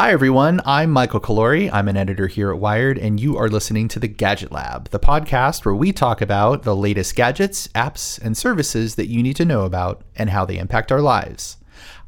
[0.00, 0.62] Hi, everyone.
[0.64, 1.68] I'm Michael Calore.
[1.70, 4.98] I'm an editor here at Wired, and you are listening to the Gadget Lab, the
[4.98, 9.44] podcast where we talk about the latest gadgets, apps, and services that you need to
[9.44, 11.58] know about and how they impact our lives.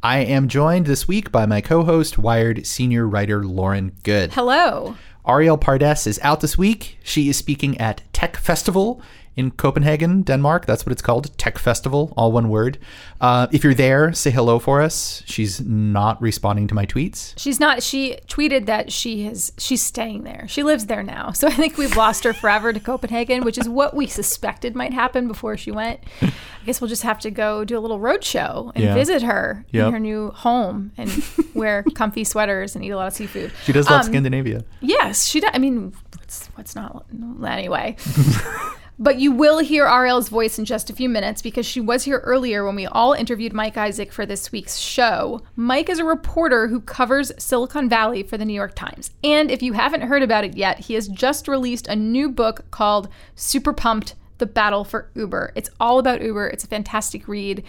[0.03, 4.33] I am joined this week by my co host, Wired senior writer Lauren Goode.
[4.33, 4.97] Hello.
[5.27, 6.99] Arielle Pardes is out this week.
[7.03, 9.03] She is speaking at Techfestival
[9.37, 10.67] in Copenhagen, Denmark.
[10.67, 12.79] That's what it's called, Techfestival, all one word.
[13.21, 15.23] Uh, if you're there, say hello for us.
[15.27, 17.33] She's not responding to my tweets.
[17.39, 17.83] She's not.
[17.83, 19.53] She tweeted that she is.
[19.59, 20.47] She's staying there.
[20.49, 21.33] She lives there now.
[21.33, 24.93] So I think we've lost her forever to Copenhagen, which is what we suspected might
[24.93, 26.01] happen before she went.
[26.21, 28.95] I guess we'll just have to go do a little road show and Yeah.
[28.95, 29.87] visit her Yep.
[29.87, 31.11] in her new home and
[31.55, 33.51] wear comfy sweaters and eat a lot of seafood.
[33.65, 34.65] She does love Um, Scandinavia.
[34.81, 35.51] Yes, she does.
[35.55, 37.07] I mean, what's, what's not
[37.47, 37.97] anyway.
[38.99, 42.19] but you will hear Arielle's voice in just a few minutes because she was here
[42.19, 45.43] earlier when we all interviewed Mike Isaac for this week's show.
[45.57, 49.11] Mike is a reporter who covers Silicon Valley for the New York Times.
[49.25, 52.71] And if you haven't heard about it yet, he has just released a new book
[52.71, 55.53] called Super Pumped The Battle for Uber.
[55.55, 56.49] It's all about Uber.
[56.49, 57.65] It's a fantastic read.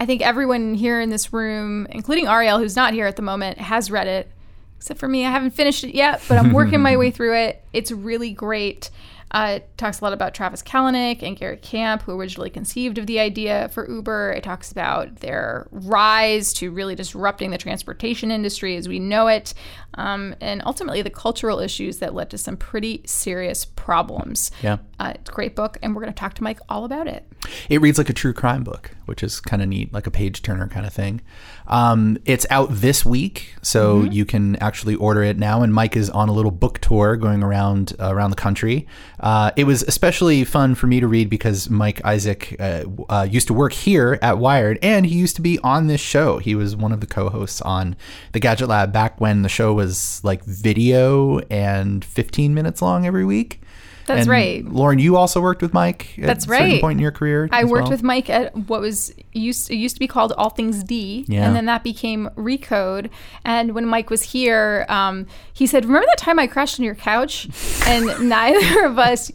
[0.00, 3.58] I think everyone here in this room, including Arielle, who's not here at the moment,
[3.58, 4.30] has read it
[4.78, 5.26] except for me.
[5.26, 7.64] I haven't finished it yet, but I'm working my way through it.
[7.72, 8.90] It's really great.
[9.30, 13.06] Uh, it talks a lot about Travis Kalanick and Garrett Camp, who originally conceived of
[13.06, 14.32] the idea for Uber.
[14.32, 19.52] It talks about their rise to really disrupting the transportation industry as we know it,
[19.94, 24.50] um, and ultimately the cultural issues that led to some pretty serious problems.
[24.62, 24.78] Yeah.
[24.98, 27.27] Uh, it's a great book, and we're going to talk to Mike all about it.
[27.68, 30.42] It reads like a true crime book, which is kind of neat, like a page
[30.42, 31.20] turner kind of thing.
[31.66, 35.62] Um, it's out this week, so you can actually order it now.
[35.62, 38.86] And Mike is on a little book tour going around uh, around the country.
[39.20, 43.46] Uh, it was especially fun for me to read because Mike Isaac uh, uh, used
[43.48, 46.38] to work here at Wired, and he used to be on this show.
[46.38, 47.96] He was one of the co-hosts on
[48.32, 53.24] the Gadget Lab back when the show was like video and 15 minutes long every
[53.24, 53.60] week.
[54.08, 54.64] That's And right.
[54.64, 54.98] Lauren.
[54.98, 56.18] You also worked with Mike.
[56.18, 56.80] At That's a certain right.
[56.80, 57.48] point in your career.
[57.52, 57.90] I worked well?
[57.92, 61.46] with Mike at what was used it used to be called All Things D, Yeah.
[61.46, 63.10] and then that became Recode.
[63.44, 66.94] And when Mike was here, um, he said, "Remember that time I crashed on your
[66.96, 67.48] couch?"
[67.86, 69.30] And neither of us.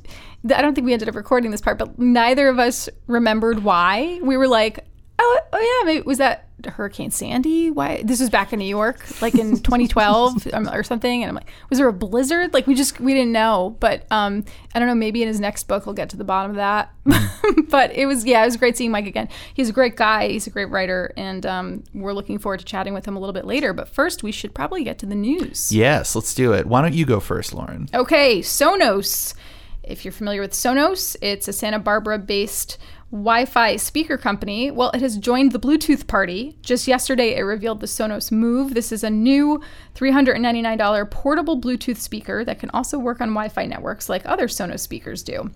[0.46, 4.20] I don't think we ended up recording this part, but neither of us remembered why.
[4.22, 4.86] We were like,
[5.18, 7.72] "Oh, oh yeah, maybe was that Hurricane Sandy?
[7.72, 8.02] Why?
[8.04, 11.50] This was back in New York, like in 2012 um, or something." And I'm like,
[11.70, 13.76] "Was there a blizzard?" Like we just we didn't know.
[13.80, 14.96] But um, I don't know.
[14.96, 16.92] Maybe in his next book, he'll get to the bottom of that.
[17.70, 19.30] but it was yeah, it was great seeing Mike again.
[19.54, 20.30] He's a great guy.
[20.30, 23.34] He's a great writer, and um, we're looking forward to chatting with him a little
[23.34, 23.74] bit later.
[23.74, 25.72] But first, we should probably get to the news.
[25.72, 26.66] Yes, let's do it.
[26.66, 27.90] Why don't you go first, Lauren?
[27.94, 29.34] Okay, Sonos.
[29.84, 32.78] If you're familiar with Sonos, it's a Santa Barbara based
[33.12, 34.72] Wi Fi speaker company.
[34.72, 36.58] Well, it has joined the Bluetooth party.
[36.62, 38.74] Just yesterday, it revealed the Sonos Move.
[38.74, 39.62] This is a new
[39.96, 44.80] $399 portable Bluetooth speaker that can also work on Wi Fi networks like other Sonos
[44.80, 45.52] speakers do.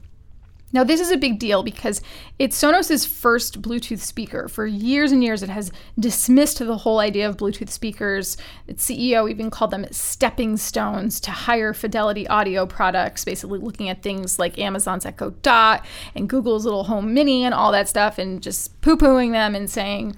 [0.73, 2.01] Now, this is a big deal because
[2.39, 4.49] it's Sonos's first Bluetooth speaker.
[4.49, 8.35] For years and years, it has dismissed the whole idea of Bluetooth speakers.
[8.67, 14.03] Its CEO even called them stepping stones to higher fidelity audio products, basically looking at
[14.03, 15.85] things like Amazon's Echo Dot
[16.15, 19.69] and Google's little Home Mini and all that stuff and just poo pooing them and
[19.69, 20.17] saying,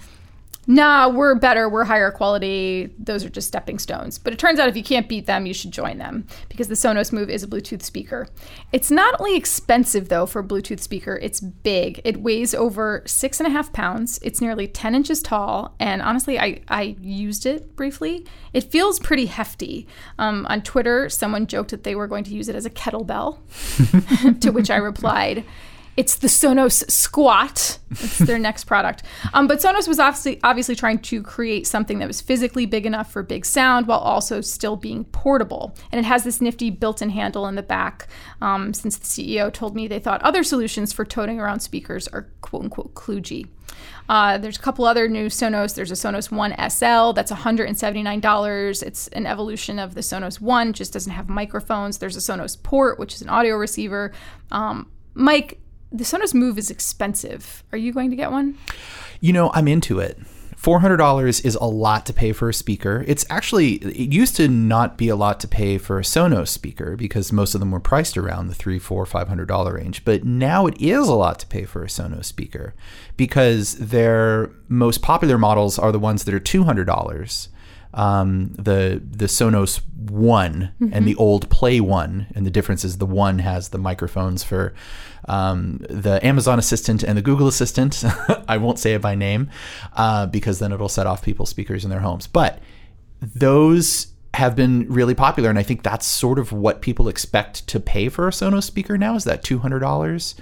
[0.69, 2.93] nah, we're better, we're higher quality.
[2.99, 4.19] Those are just stepping stones.
[4.19, 6.75] But it turns out if you can't beat them, you should join them because the
[6.75, 8.27] Sonos Move is a Bluetooth speaker.
[8.71, 11.99] It's not only expensive though for a Bluetooth speaker, it's big.
[12.05, 14.19] It weighs over six and a half pounds.
[14.21, 15.73] It's nearly 10 inches tall.
[15.79, 18.27] And honestly, I, I used it briefly.
[18.53, 19.87] It feels pretty hefty.
[20.19, 23.39] Um, on Twitter, someone joked that they were going to use it as a kettlebell,
[24.41, 25.45] to which I replied,
[25.99, 27.77] it's the Sonos Squat.
[27.91, 29.03] It's their next product.
[29.33, 33.11] Um, but Sonos was obviously obviously trying to create something that was physically big enough
[33.11, 35.75] for big sound while also still being portable.
[35.91, 38.07] And it has this nifty built-in handle in the back.
[38.39, 42.29] Um, since the CEO told me they thought other solutions for toting around speakers are
[42.39, 43.49] quote unquote kludgy.
[44.07, 45.75] Uh, there's a couple other new Sonos.
[45.75, 48.83] There's a Sonos One SL that's $179.
[48.83, 51.97] It's an evolution of the Sonos One, just doesn't have microphones.
[51.97, 54.13] There's a Sonos Port, which is an audio receiver.
[54.49, 55.59] Um, Mike,
[55.91, 57.63] the Sonos Move is expensive.
[57.71, 58.57] Are you going to get one?
[59.19, 60.19] You know, I'm into it.
[60.61, 63.05] $400 is a lot to pay for a speaker.
[63.07, 66.97] It's actually, it used to not be a lot to pay for a Sonos speaker
[66.97, 70.03] because most of them were priced around the three, four, five hundred dollar range.
[70.03, 72.73] But now it is a lot to pay for a Sonos speaker
[73.15, 77.47] because their most popular models are the ones that are $200.
[77.91, 83.05] Um, the the Sonos One and the old Play One, and the difference is the
[83.07, 84.75] one has the microphones for
[85.29, 88.03] um, the Amazon Assistant and the Google Assistant.
[88.47, 89.49] I won't say it by name
[89.93, 92.27] uh, because then it'll set off people's speakers in their homes.
[92.27, 92.59] But
[93.21, 95.49] those have been really popular.
[95.49, 98.97] And I think that's sort of what people expect to pay for a Sonos speaker
[98.97, 100.35] now is that $200.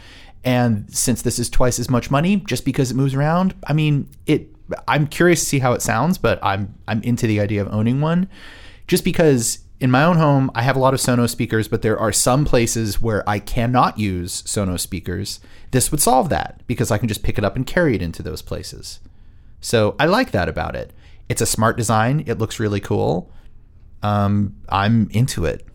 [0.43, 4.09] And since this is twice as much money, just because it moves around, I mean,
[4.25, 4.49] it.
[4.85, 8.01] I'm curious to see how it sounds, but I'm I'm into the idea of owning
[8.01, 8.29] one,
[8.85, 11.99] just because in my own home I have a lot of Sonos speakers, but there
[11.99, 15.39] are some places where I cannot use Sonos speakers.
[15.71, 18.23] This would solve that because I can just pick it up and carry it into
[18.23, 18.99] those places.
[19.61, 20.93] So I like that about it.
[21.29, 22.23] It's a smart design.
[22.25, 23.31] It looks really cool.
[24.01, 25.65] Um, I'm into it.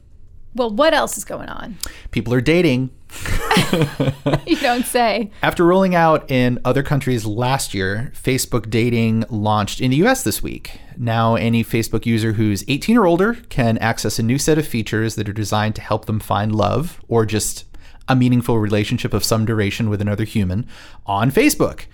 [0.55, 1.79] Well, what else is going on?
[2.11, 2.91] People are dating.
[4.47, 5.31] you don't say.
[5.43, 10.43] After rolling out in other countries last year, Facebook dating launched in the US this
[10.43, 10.79] week.
[10.97, 15.15] Now, any Facebook user who's 18 or older can access a new set of features
[15.15, 17.65] that are designed to help them find love or just
[18.09, 20.67] a meaningful relationship of some duration with another human
[21.07, 21.87] on Facebook.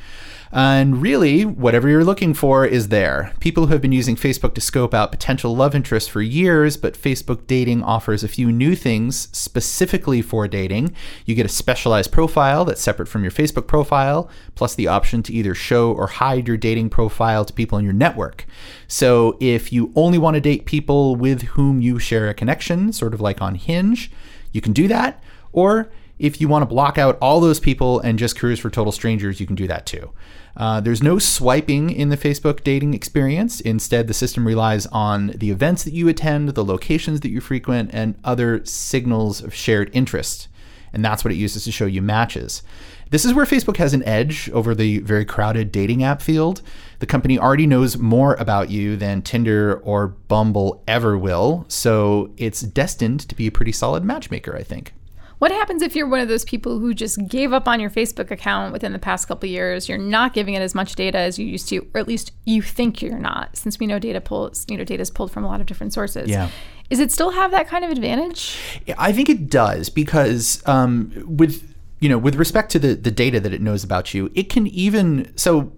[0.51, 3.35] And really, whatever you're looking for is there.
[3.39, 6.95] People who have been using Facebook to scope out potential love interests for years, but
[6.95, 10.95] Facebook dating offers a few new things specifically for dating.
[11.27, 15.33] You get a specialized profile that's separate from your Facebook profile, plus the option to
[15.33, 18.47] either show or hide your dating profile to people in your network.
[18.87, 23.13] So if you only want to date people with whom you share a connection, sort
[23.13, 24.11] of like on Hinge,
[24.53, 25.23] you can do that.
[25.53, 28.93] Or if you want to block out all those people and just cruise for total
[28.93, 30.11] strangers, you can do that too.
[30.57, 33.61] Uh, there's no swiping in the Facebook dating experience.
[33.61, 37.91] Instead, the system relies on the events that you attend, the locations that you frequent,
[37.93, 40.49] and other signals of shared interest.
[40.93, 42.63] And that's what it uses to show you matches.
[43.11, 46.61] This is where Facebook has an edge over the very crowded dating app field.
[46.99, 52.61] The company already knows more about you than Tinder or Bumble ever will, so it's
[52.61, 54.93] destined to be a pretty solid matchmaker, I think.
[55.39, 58.31] What happens if you're one of those people who just gave up on your Facebook
[58.31, 59.89] account within the past couple years?
[59.89, 62.61] You're not giving it as much data as you used to, or at least you
[62.61, 65.47] think you're not, since we know data pulls, you know, data is pulled from a
[65.47, 66.29] lot of different sources.
[66.29, 66.51] Yeah.
[66.91, 68.59] Is it still have that kind of advantage?
[68.97, 73.41] I think it does because um, with you know with respect to the the data
[73.41, 75.73] that it knows about you, it can even so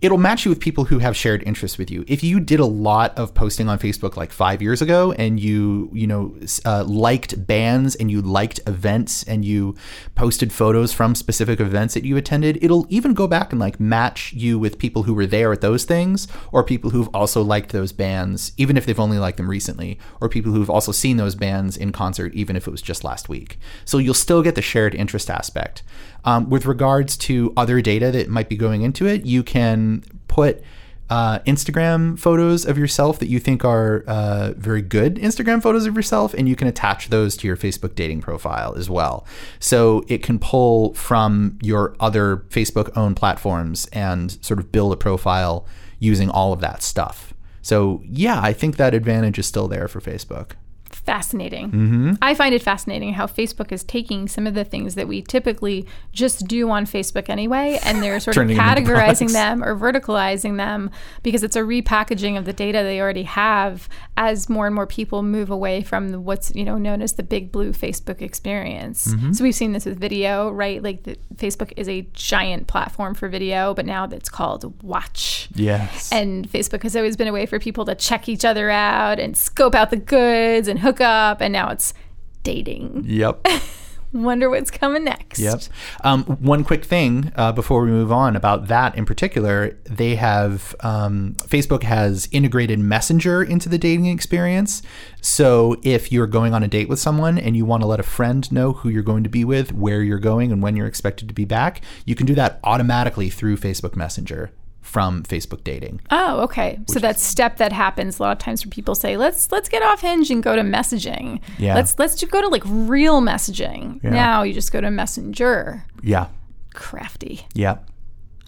[0.00, 2.04] it'll match you with people who have shared interests with you.
[2.08, 5.90] If you did a lot of posting on Facebook like five years ago, and you
[5.92, 9.76] you know uh, liked bands and you liked events and you
[10.14, 14.32] posted photos from specific events that you attended, it'll even go back and like match
[14.32, 17.92] you with people who were there at those things, or people who've also liked those
[17.92, 21.76] bands, even if they've only liked them recently, or people who've also seen those bands
[21.76, 23.58] in concert, even if it was just last week.
[23.84, 25.82] So you'll still get the shared interest aspect.
[26.24, 29.89] Um, with regards to other data that might be going into it, you can
[30.28, 30.62] put
[31.10, 35.96] uh, Instagram photos of yourself that you think are uh, very good Instagram photos of
[35.96, 39.26] yourself, and you can attach those to your Facebook dating profile as well.
[39.58, 44.96] So it can pull from your other Facebook owned platforms and sort of build a
[44.96, 45.66] profile
[45.98, 47.34] using all of that stuff.
[47.60, 50.52] So, yeah, I think that advantage is still there for Facebook
[50.94, 51.70] fascinating.
[51.70, 52.12] Mm-hmm.
[52.22, 55.86] I find it fascinating how Facebook is taking some of the things that we typically
[56.12, 60.90] just do on Facebook anyway, and they're sort of categorizing them or verticalizing them
[61.22, 65.22] because it's a repackaging of the data they already have as more and more people
[65.22, 69.08] move away from what's you know known as the big blue Facebook experience.
[69.08, 69.32] Mm-hmm.
[69.32, 70.82] So we've seen this with video, right?
[70.82, 75.48] Like the, Facebook is a giant platform for video, but now it's called Watch.
[75.54, 76.12] Yes.
[76.12, 79.36] And Facebook has always been a way for people to check each other out and
[79.36, 81.94] scope out the goods and hook up, and now it's
[82.42, 83.04] dating.
[83.06, 83.46] Yep.
[84.12, 85.38] Wonder what's coming next.
[85.38, 85.62] Yep.
[86.02, 90.74] Um, one quick thing uh, before we move on about that in particular, they have
[90.80, 94.82] um, Facebook has integrated Messenger into the dating experience.
[95.20, 98.04] So if you're going on a date with someone and you want to let a
[98.04, 101.28] friend know who you're going to be with, where you're going, and when you're expected
[101.28, 106.00] to be back, you can do that automatically through Facebook Messenger from Facebook dating.
[106.10, 106.78] Oh, okay.
[106.88, 109.82] So that step that happens a lot of times where people say, "Let's let's get
[109.82, 111.74] off Hinge and go to messaging." Yeah.
[111.74, 114.02] Let's let's just go to like real messaging.
[114.02, 114.10] Yeah.
[114.10, 115.84] Now you just go to Messenger.
[116.02, 116.28] Yeah.
[116.74, 117.46] Crafty.
[117.54, 117.78] Yeah.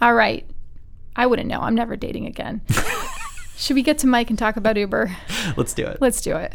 [0.00, 0.48] All right.
[1.14, 1.60] I wouldn't know.
[1.60, 2.62] I'm never dating again.
[3.56, 5.14] Should we get to Mike and talk about Uber?
[5.56, 5.98] Let's do it.
[6.00, 6.54] Let's do it.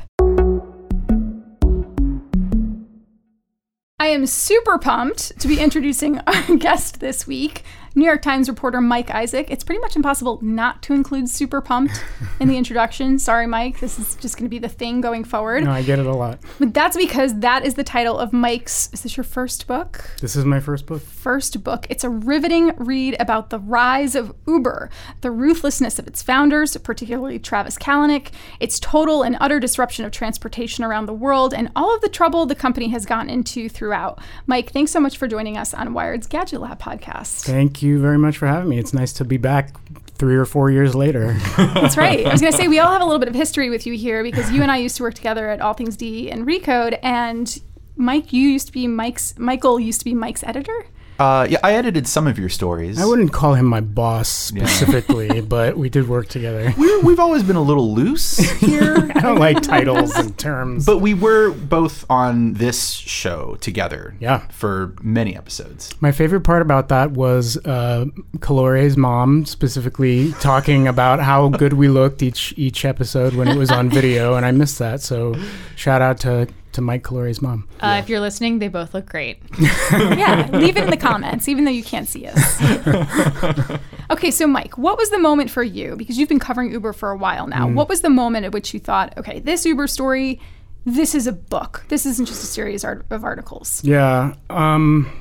[3.99, 7.63] I am super pumped to be introducing our guest this week.
[7.97, 9.47] New York Times reporter Mike Isaac.
[9.49, 11.99] It's pretty much impossible not to include super pumped
[12.39, 13.17] in the introduction.
[13.17, 13.79] Sorry, Mike.
[13.79, 15.63] This is just going to be the thing going forward.
[15.63, 16.37] No, I get it a lot.
[16.59, 18.91] But that's because that is the title of Mike's.
[18.93, 20.11] Is this your first book?
[20.21, 21.01] This is my first book.
[21.01, 21.87] First book.
[21.89, 27.39] It's a riveting read about the rise of Uber, the ruthlessness of its founders, particularly
[27.39, 32.01] Travis Kalanick, its total and utter disruption of transportation around the world, and all of
[32.01, 34.19] the trouble the company has gotten into throughout.
[34.45, 37.43] Mike, thanks so much for joining us on Wired's Gadget Lab podcast.
[37.43, 38.77] Thank you very much for having me.
[38.79, 39.75] It's nice to be back
[40.17, 41.33] three or four years later.
[41.57, 42.25] That's right.
[42.25, 43.93] I was going to say we all have a little bit of history with you
[43.93, 46.99] here because you and I used to work together at All Things D and Recode,
[47.03, 47.61] and
[47.95, 49.37] Mike, you used to be Mike's.
[49.37, 50.87] Michael used to be Mike's editor.
[51.19, 52.99] Uh, yeah, I edited some of your stories.
[53.01, 56.73] I wouldn't call him my boss specifically, but we did work together.
[56.77, 60.85] We're, we've always been a little loose here, I don't like titles and terms.
[60.85, 64.15] but we were both on this show together.
[64.19, 64.47] Yeah.
[64.49, 65.93] for many episodes.
[66.01, 68.05] My favorite part about that was uh,
[68.41, 73.71] Calore's mom specifically talking about how good we looked each each episode when it was
[73.71, 75.01] on video, and I missed that.
[75.01, 75.35] So,
[75.75, 77.67] shout out to to Mike Calore's mom.
[77.79, 79.39] Uh, If you're listening, they both look great.
[79.91, 82.61] yeah, leave it in the comments, even though you can't see us.
[84.11, 85.95] okay, so Mike, what was the moment for you?
[85.95, 87.67] Because you've been covering Uber for a while now.
[87.67, 90.39] What was the moment at which you thought, okay, this Uber story,
[90.85, 91.83] this is a book.
[91.89, 93.83] This isn't just a series art- of articles.
[93.83, 94.35] Yeah.
[94.51, 95.11] Um,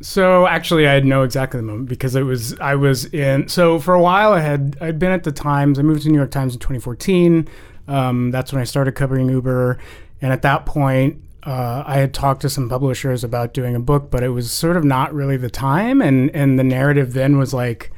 [0.00, 3.48] so actually, I had no exactly the moment because it was I was in.
[3.48, 5.78] So for a while, I had I'd been at the Times.
[5.78, 7.46] I moved to New York Times in 2014.
[7.86, 9.78] Um, that's when I started covering Uber,
[10.22, 14.10] and at that point, uh, I had talked to some publishers about doing a book,
[14.10, 16.00] but it was sort of not really the time.
[16.00, 17.90] And and the narrative then was like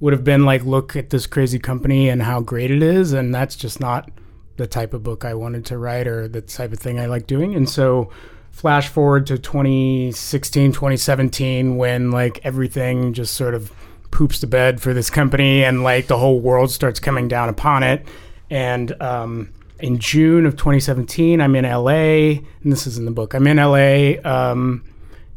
[0.00, 3.34] would have been like, look at this crazy company and how great it is, and
[3.34, 4.10] that's just not
[4.56, 7.26] the type of book I wanted to write or the type of thing I like
[7.26, 7.54] doing.
[7.54, 8.10] And so
[8.50, 13.70] flash forward to 2016, 2017 when like everything just sort of
[14.10, 17.82] poops to bed for this company and like the whole world starts coming down upon
[17.82, 18.06] it.
[18.48, 23.34] And um, in June of 2017, I'm in LA, and this is in the book.
[23.34, 24.84] I'm in LA, um,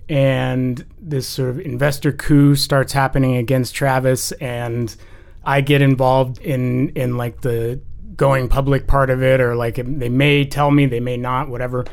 [0.08, 4.96] and this sort of investor coup starts happening against Travis, and
[5.44, 7.82] I get involved in in like the
[8.16, 11.50] going public part of it, or like it, they may tell me, they may not,
[11.50, 11.86] whatever.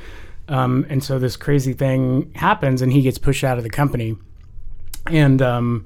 [0.49, 4.17] Um, and so this crazy thing happens, and he gets pushed out of the company.
[5.07, 5.85] And um,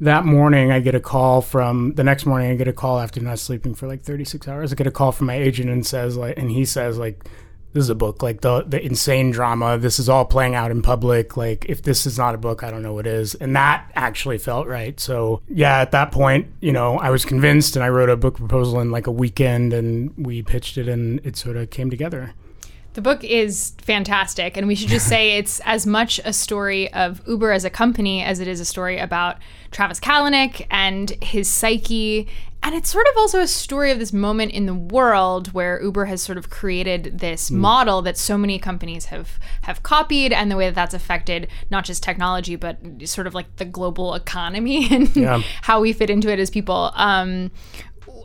[0.00, 2.50] that morning, I get a call from the next morning.
[2.50, 4.72] I get a call after not sleeping for like 36 hours.
[4.72, 7.24] I get a call from my agent and says like, and he says like,
[7.72, 9.78] this is a book like the the insane drama.
[9.78, 11.36] This is all playing out in public.
[11.36, 13.34] Like if this is not a book, I don't know what is.
[13.36, 14.98] And that actually felt right.
[14.98, 18.36] So yeah, at that point, you know, I was convinced, and I wrote a book
[18.36, 22.34] proposal in like a weekend, and we pitched it, and it sort of came together.
[22.94, 27.22] The book is fantastic, and we should just say it's as much a story of
[27.26, 29.36] Uber as a company as it is a story about
[29.70, 32.26] Travis Kalanick and his psyche.
[32.62, 36.04] And it's sort of also a story of this moment in the world where Uber
[36.06, 40.56] has sort of created this model that so many companies have have copied, and the
[40.56, 45.16] way that that's affected not just technology but sort of like the global economy and
[45.16, 45.40] Yeah.
[45.62, 46.90] how we fit into it as people.
[46.96, 47.50] Um,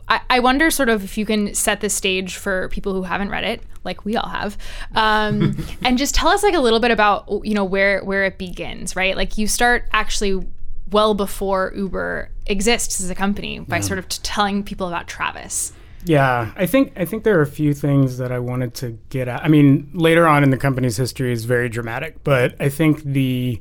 [0.08, 3.30] I, I wonder sort of if you can set the stage for people who haven't
[3.30, 4.56] read it, like we all have,
[4.94, 8.38] um, and just tell us like a little bit about you know where where it
[8.38, 9.16] begins, right?
[9.16, 10.46] Like you start actually
[10.90, 15.72] well before Uber exists as a company by sort of t- telling people about Travis.
[16.04, 19.26] Yeah, I think I think there are a few things that I wanted to get
[19.26, 19.44] at.
[19.44, 23.60] I mean, later on in the company's history is very dramatic, but I think the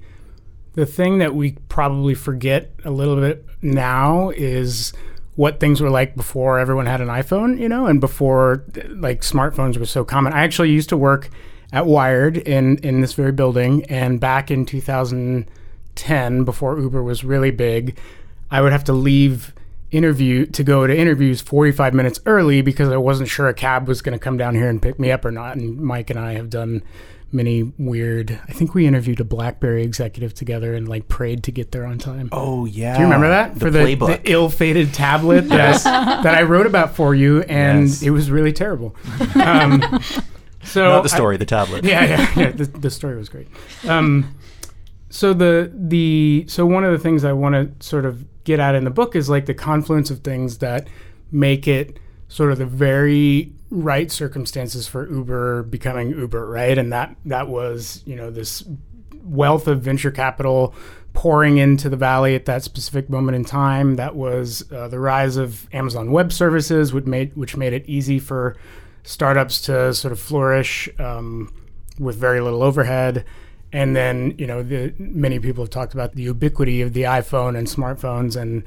[0.74, 4.94] the thing that we probably forget a little bit now is
[5.36, 9.77] what things were like before everyone had an iPhone, you know, and before like smartphones
[9.77, 10.34] were so common.
[10.34, 11.30] I actually used to work
[11.74, 17.51] at Wired in in this very building, and back in 2010, before Uber was really
[17.51, 17.98] big,
[18.50, 19.54] I would have to leave
[19.92, 24.01] interview to go to interviews 45 minutes early because I wasn't sure a cab was
[24.01, 25.56] going to come down here and pick me up or not.
[25.56, 26.84] And Mike and I have done
[27.36, 28.39] many weird.
[28.48, 32.00] I think we interviewed a BlackBerry executive together and like prayed to get there on
[32.00, 32.30] time.
[32.32, 36.42] Oh yeah, Do you remember that the for the, the ill-fated tablet that, that I
[36.44, 38.01] wrote about for you, and Yes.
[38.01, 38.96] it was really terrible.
[39.36, 39.82] Um,
[40.63, 41.84] so Not the I- story, the tablet.
[41.84, 42.51] yeah, yeah, yeah.
[42.51, 43.48] The, the story was great.
[43.88, 44.36] Um,
[45.10, 48.74] so the the so one of the things I want to sort of get at
[48.75, 50.88] in the book is like the confluence of things that
[51.32, 56.77] make it sort of the very right circumstances for Uber becoming Uber, right?
[56.77, 58.63] And that that was you know this
[59.24, 60.74] wealth of venture capital
[61.13, 63.96] pouring into the valley at that specific moment in time.
[63.96, 68.20] That was uh, the rise of Amazon Web Services, which made which made it easy
[68.20, 68.55] for
[69.03, 71.53] startups to sort of flourish um,
[72.00, 73.25] with very little overhead.
[73.74, 77.58] And then you know the many people have talked about the ubiquity of the iPhone
[77.58, 78.63] and smartphones and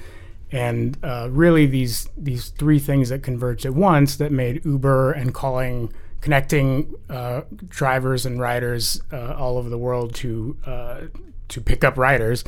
[0.50, 5.34] and uh, really these these three things that converged at once that made Uber and
[5.34, 11.00] calling connecting uh, drivers and riders uh, all over the world to uh,
[11.48, 12.44] to pick up riders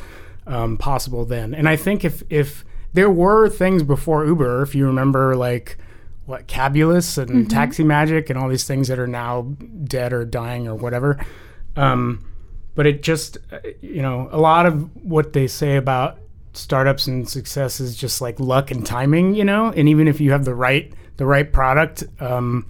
[0.47, 1.53] um, possible then.
[1.53, 5.77] And I think if if there were things before Uber, if you remember like
[6.25, 9.53] what Cabulous and Taxi Magic and all these things that are now
[9.83, 11.23] dead or dying or whatever.
[11.75, 12.25] Um,
[12.75, 16.19] but it just, uh, you know, a lot of what they say about
[16.53, 19.71] startups and success is just like luck and timing, you know.
[19.71, 22.65] And even if you have the right the right product, um,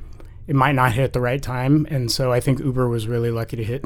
[0.47, 1.87] it might not hit at the right time.
[1.89, 3.85] And so I think Uber was really lucky to hit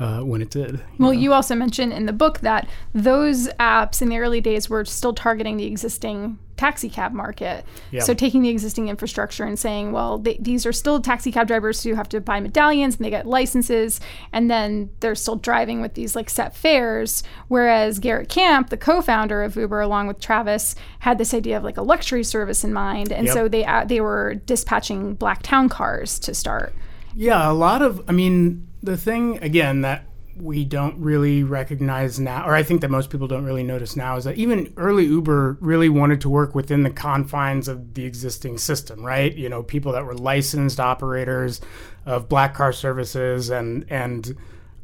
[0.00, 0.80] uh, when it did.
[0.98, 4.84] Well, you also mentioned in the book that those apps in the early days were
[4.84, 7.64] still targeting the existing taxi cab market.
[7.90, 8.02] Yeah.
[8.02, 11.82] So taking the existing infrastructure and saying, well, they, these are still taxi cab drivers
[11.82, 13.98] who have to buy medallions and they get licenses,
[14.32, 17.22] and then they're still driving with these like set fares.
[17.48, 21.78] Whereas Garrett Camp, the co-founder of Uber, along with Travis, had this idea of like
[21.78, 23.34] a luxury service in mind, and Yep.
[23.34, 26.74] so they uh, they were dispatching black town cars to start.
[27.14, 28.02] Yeah, a lot of.
[28.06, 30.04] I mean, the thing again that
[30.36, 34.16] we don't really recognize now, or I think that most people don't really notice now,
[34.16, 38.58] is that even early Uber really wanted to work within the confines of the existing
[38.58, 39.34] system, right?
[39.34, 41.60] You know, people that were licensed operators
[42.06, 44.36] of black car services, and and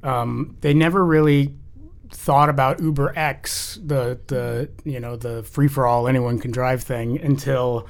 [0.02, 1.54] um, they never really
[2.10, 6.82] thought about Uber X, the the you know the free for all anyone can drive
[6.82, 7.88] thing, until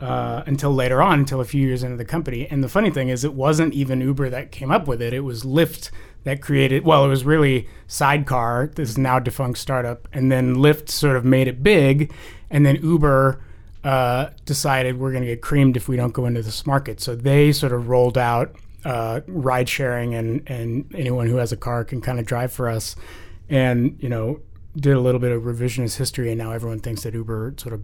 [0.00, 2.46] uh, until later on, until a few years into the company.
[2.50, 5.12] And the funny thing is, it wasn't even Uber that came up with it.
[5.12, 5.90] It was Lyft
[6.24, 6.84] that created.
[6.84, 11.48] Well, it was really Sidecar, this now defunct startup, and then Lyft sort of made
[11.48, 12.12] it big,
[12.50, 13.44] and then Uber.
[13.82, 17.00] Uh, decided we're going to get creamed if we don't go into this market.
[17.00, 18.54] So they sort of rolled out
[18.84, 22.68] uh, ride sharing, and, and anyone who has a car can kind of drive for
[22.68, 22.94] us.
[23.48, 24.40] And, you know,
[24.76, 27.82] did a little bit of revisionist history, and now everyone thinks that Uber sort of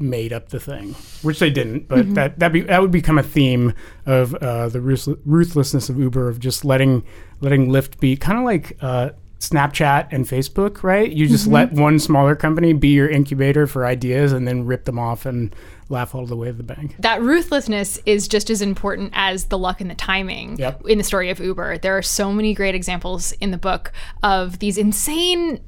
[0.00, 1.88] made up the thing, which they didn't.
[1.88, 3.72] But that that be that would become a theme
[4.06, 7.04] of uh, the ruthlessness of Uber of just letting
[7.40, 11.10] letting Lyft be kind of like uh, Snapchat and Facebook, right?
[11.10, 14.98] You just let one smaller company be your incubator for ideas, and then rip them
[14.98, 15.54] off and
[15.90, 16.96] laugh all the way to the bank.
[16.98, 20.82] that ruthlessness is just as important as the luck and the timing Yep.
[20.86, 21.78] in the story of Uber.
[21.78, 25.60] There are so many great examples in the book of these insane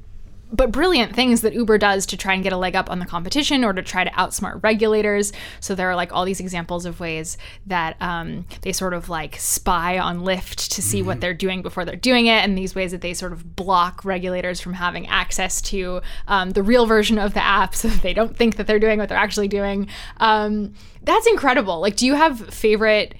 [0.51, 3.05] but brilliant things that Uber does to try and get a leg up on the
[3.05, 5.31] competition or to try to outsmart regulators.
[5.59, 7.37] So there are like all these examples of ways
[7.67, 11.85] that um, they sort of like spy on Lyft to see what they're doing before
[11.85, 15.61] they're doing it, and these ways that they sort of block regulators from having access
[15.61, 18.79] to um, the real version of the app so that they don't think that they're
[18.79, 19.87] doing what they're actually doing.
[20.17, 21.79] Um, that's incredible.
[21.79, 23.15] Like, do you have favorite?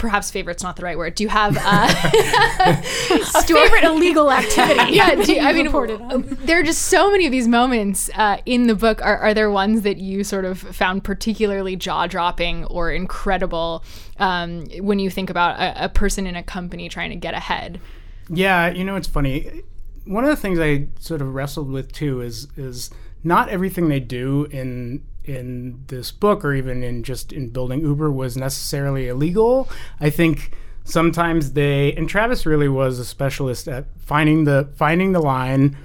[0.00, 1.14] Perhaps favorite's not the right word.
[1.14, 1.88] Do you have uh,
[3.34, 4.94] A favorite illegal activity.
[4.94, 6.22] yeah, do you- I mean, reported on.
[6.44, 9.02] there are just so many of these moments uh, in the book.
[9.02, 13.84] Are, are there ones that you sort of found particularly jaw dropping or incredible
[14.18, 17.80] um, when you think about a, a person in a company trying to get ahead?
[18.28, 19.62] Yeah, you know it's funny.
[20.06, 22.90] One of the things I sort of wrestled with too is is
[23.22, 28.10] not everything they do in in this book or even in just in building Uber
[28.10, 29.68] was necessarily illegal.
[30.00, 35.20] I think sometimes they and Travis really was a specialist at finding the finding the
[35.20, 35.76] line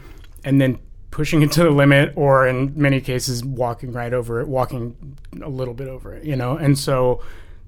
[0.44, 0.80] and then
[1.12, 5.48] pushing it to the limit or in many cases walking right over it, walking a
[5.48, 6.58] little bit over it, you know.
[6.58, 7.22] And so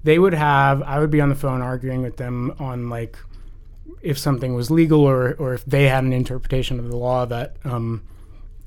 [0.04, 3.18] they would have I would be on the phone arguing with them on like
[4.02, 7.56] if something was legal or, or if they had an interpretation of the law that
[7.64, 8.02] um,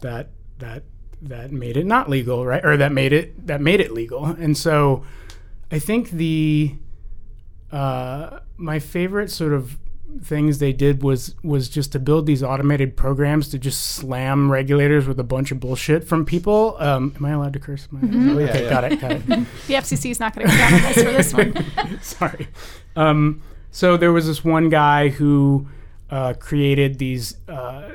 [0.01, 0.83] that that
[1.21, 2.63] that made it not legal, right?
[2.63, 4.25] Or that made it that made it legal.
[4.25, 5.03] And so
[5.71, 6.75] I think the
[7.71, 9.77] uh, my favorite sort of
[10.23, 15.07] things they did was was just to build these automated programs to just slam regulators
[15.07, 16.75] with a bunch of bullshit from people.
[16.79, 17.87] Um, am I allowed to curse?
[17.91, 18.69] My, okay, yeah.
[18.69, 19.21] got it, got it.
[19.67, 22.01] The FCC is not going to come down on us for this one.
[22.01, 22.47] Sorry.
[22.95, 25.67] Um, so there was this one guy who
[26.09, 27.91] uh, created these, uh,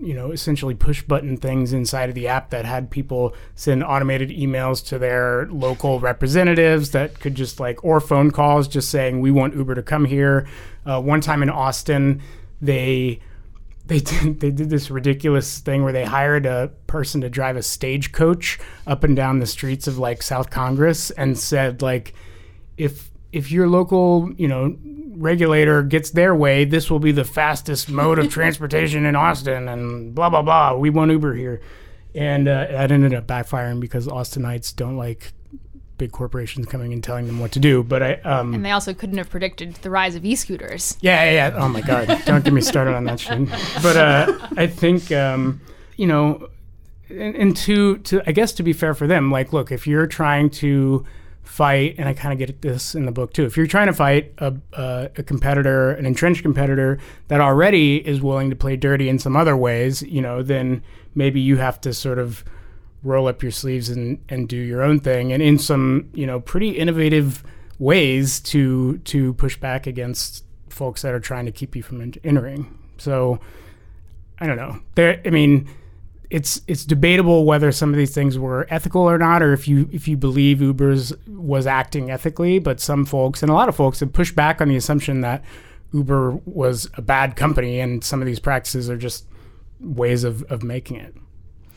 [0.00, 4.30] you know, essentially push button things inside of the app that had people send automated
[4.30, 9.30] emails to their local representatives that could just like, or phone calls just saying, we
[9.30, 10.48] want Uber to come here.
[10.86, 12.22] Uh, one time in Austin,
[12.60, 13.20] they
[13.86, 17.62] they did they did this ridiculous thing where they hired a person to drive a
[17.62, 22.14] stagecoach up and down the streets of like South Congress and said like
[22.76, 24.76] if if your local you know
[25.16, 30.14] regulator gets their way this will be the fastest mode of transportation in Austin and
[30.14, 31.60] blah blah blah we want Uber here
[32.14, 35.32] and uh, that ended up backfiring because Austinites don't like
[35.98, 38.94] big corporations coming and telling them what to do but I um And they also
[38.94, 40.96] couldn't have predicted the rise of e-scooters.
[41.02, 41.56] yeah, yeah, yeah.
[41.62, 42.06] Oh my God!
[42.24, 43.46] Don't get me started on that shit.
[43.82, 45.60] But uh, I think um,
[45.96, 46.48] you know,
[47.10, 50.06] and, and to to I guess to be fair for them, like, look, if you're
[50.06, 51.04] trying to
[51.50, 53.44] fight, and I kind of get this in the book too.
[53.44, 58.20] If you're trying to fight a, a a competitor, an entrenched competitor that already is
[58.20, 60.82] willing to play dirty in some other ways, you know, then
[61.16, 62.44] maybe you have to sort of
[63.02, 66.38] roll up your sleeves and, and do your own thing and in some you know
[66.38, 67.42] pretty innovative
[67.78, 72.78] ways to to push back against folks that are trying to keep you from entering
[72.98, 73.40] so
[74.38, 75.66] i don't know there i mean
[76.30, 79.88] it's it's debatable whether some of these things were ethical or not, or if you
[79.92, 82.58] if you believe Uber's was acting ethically.
[82.58, 85.44] But some folks and a lot of folks have pushed back on the assumption that
[85.92, 89.26] Uber was a bad company, and some of these practices are just
[89.80, 91.14] ways of, of making it.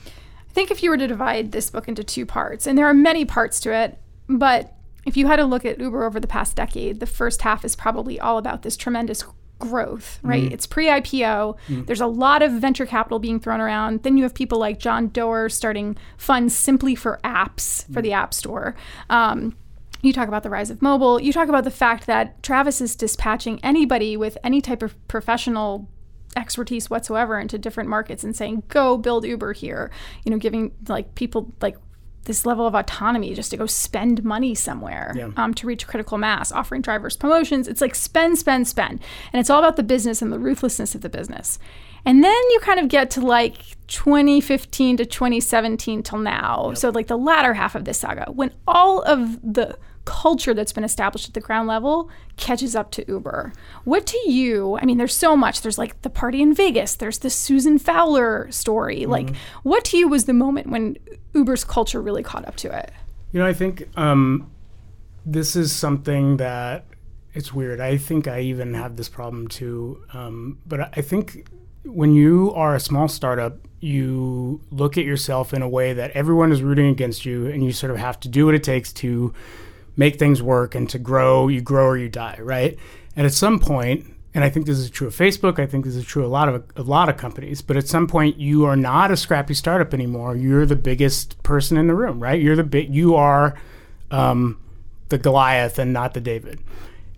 [0.06, 2.94] I think if you were to divide this book into two parts, and there are
[2.94, 3.98] many parts to it,
[4.30, 7.66] but if you had a look at Uber over the past decade, the first half
[7.66, 9.24] is probably all about this tremendous
[9.60, 10.30] growth, mm.
[10.30, 10.52] right?
[10.52, 11.58] It's pre IPO.
[11.68, 11.86] Mm.
[11.86, 14.04] There's a lot of venture capital being thrown around.
[14.04, 18.18] Then you have people like John Doerr starting funds simply for apps for the mm.
[18.18, 18.76] App Store.
[19.10, 19.56] Um,
[20.02, 21.20] you talk about the rise of mobile.
[21.20, 25.88] You talk about the fact that Travis is dispatching anybody with any type of professional
[26.36, 29.92] expertise whatsoever into different markets and saying, go build Uber here.
[30.26, 31.78] You know, giving like people like
[32.26, 35.30] this level of autonomy just to go spend money somewhere Yeah.
[35.38, 37.68] um, to reach critical mass, offering drivers promotions.
[37.68, 39.02] It's like spend, spend, spend.
[39.34, 41.60] And it's all about the business and the ruthlessness of the business.
[42.06, 43.58] And then you kind of get to like
[43.88, 46.74] 2015 to 2017 till now.
[46.74, 50.84] So, like the latter half of this saga, when all of the culture that's been
[50.84, 53.54] established at the ground level catches up to Uber.
[53.84, 54.78] What to you?
[54.82, 55.62] I mean, there's so much.
[55.62, 59.06] There's like the party in Vegas, there's the Susan Fowler story.
[59.06, 60.98] Like, what to you was the moment when
[61.34, 62.92] Uber's culture really caught up to it?
[63.32, 64.52] You know, I think um,
[65.26, 66.86] this is something that
[67.34, 67.80] it's weird.
[67.80, 70.04] I think I even have this problem too.
[70.13, 71.50] Um, but I think
[71.84, 76.52] when you are a small startup, you look at yourself in a way that everyone
[76.52, 79.34] is rooting against you, and you sort of have to do what it takes to
[79.95, 81.47] make things work and to grow.
[81.47, 82.77] You grow or you die, right?
[83.15, 85.60] And at some point, and I think this is true of Facebook.
[85.60, 87.62] I think this is true of a lot of a lot of companies.
[87.62, 90.36] But at some point, you are not a scrappy startup anymore.
[90.36, 92.41] You're the biggest person in the room, right?
[92.41, 92.93] You're the big.
[92.93, 93.56] You are
[94.10, 94.60] um,
[95.10, 96.60] the Goliath and not the David.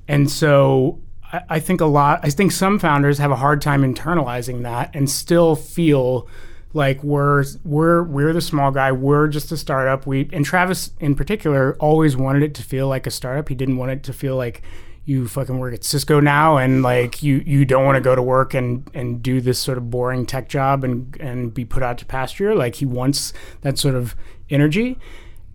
[0.07, 0.99] And so
[1.31, 2.19] I, I think a lot.
[2.23, 6.27] I think some founders have a hard time internalizing that and still feel
[6.73, 8.91] like we're we're we're the small guy.
[8.91, 10.05] We're just a startup.
[10.05, 13.49] We and Travis in particular always wanted it to feel like a startup.
[13.49, 14.61] He didn't want it to feel like
[15.05, 18.21] you fucking work at Cisco now and like you you don't want to go to
[18.21, 21.97] work and and do this sort of boring tech job and and be put out
[21.99, 22.55] to pasture.
[22.55, 24.15] Like he wants that sort of
[24.49, 24.97] energy.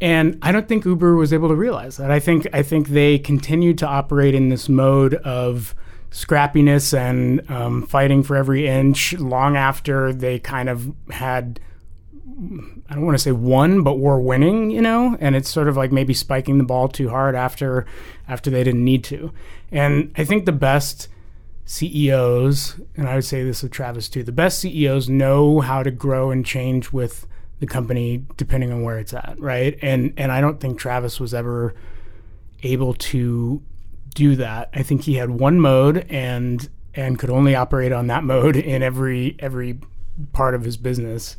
[0.00, 2.10] And I don't think Uber was able to realize that.
[2.10, 5.74] I think I think they continued to operate in this mode of
[6.10, 11.60] scrappiness and um, fighting for every inch long after they kind of had
[12.88, 15.76] I don't want to say won, but were winning, you know, and it's sort of
[15.76, 17.86] like maybe spiking the ball too hard after
[18.26, 19.32] after they didn't need to.
[19.70, 21.08] And I think the best
[21.66, 25.90] CEOs, and I would say this of Travis too, the best CEOs know how to
[25.90, 27.26] grow and change with
[27.60, 29.78] the company depending on where it's at, right?
[29.82, 31.74] And and I don't think Travis was ever
[32.62, 33.62] able to
[34.14, 34.70] do that.
[34.74, 38.82] I think he had one mode and and could only operate on that mode in
[38.82, 39.78] every every
[40.32, 41.36] part of his business.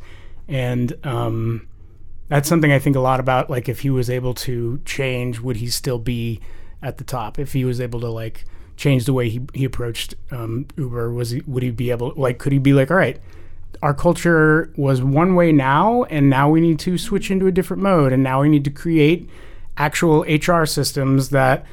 [0.48, 1.68] And um,
[2.28, 3.48] that's something I think a lot about.
[3.48, 6.40] Like, if he was able to change, would he still be
[6.82, 7.38] at the top?
[7.38, 8.44] If he was able to like
[8.76, 12.38] change the way he, he approached um, Uber, was he would he be able like
[12.38, 13.20] could he be like, all right,
[13.82, 17.82] our culture was one way now, and now we need to switch into a different
[17.82, 19.28] mode, and now we need to create
[19.76, 21.64] actual HR systems that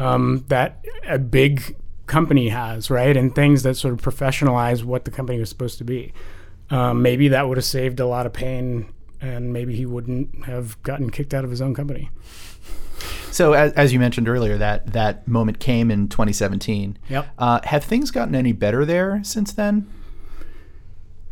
[0.00, 3.16] um, that a big company has, right?
[3.16, 6.12] And things that sort of professionalize what the company was supposed to be.
[6.70, 10.80] Um, maybe that would have saved a lot of pain, and maybe he wouldn't have
[10.82, 12.10] gotten kicked out of his own company.
[13.30, 16.98] So as, as you mentioned earlier, that that moment came in 2017.
[17.08, 17.26] Yep.
[17.38, 19.88] Uh, have things gotten any better there since then?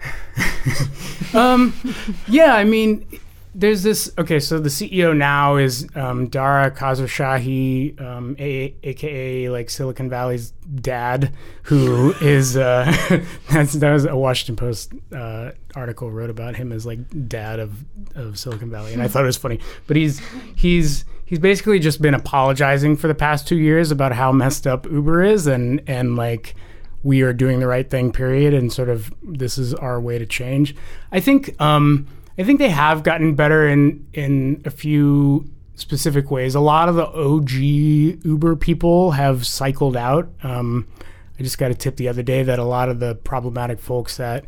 [1.34, 1.74] Um,
[2.26, 3.06] yeah, I mean,
[3.54, 4.12] there's this.
[4.18, 10.52] Okay, so the CEO now is um, Dara Khosrowshahi, um, a, aka like Silicon Valley's
[10.74, 11.32] dad,
[11.64, 12.84] who is uh,
[13.50, 17.84] that's that was a Washington Post uh, article wrote about him as like dad of
[18.14, 19.60] of Silicon Valley, and I thought it was funny.
[19.86, 20.20] But he's
[20.54, 24.86] he's he's basically just been apologizing for the past two years about how messed up
[24.90, 26.54] Uber is, and and like
[27.02, 30.26] we are doing the right thing period and sort of this is our way to
[30.26, 30.74] change
[31.12, 32.06] i think um,
[32.38, 36.94] i think they have gotten better in in a few specific ways a lot of
[36.94, 40.86] the og uber people have cycled out um,
[41.38, 44.16] i just got a tip the other day that a lot of the problematic folks
[44.16, 44.44] that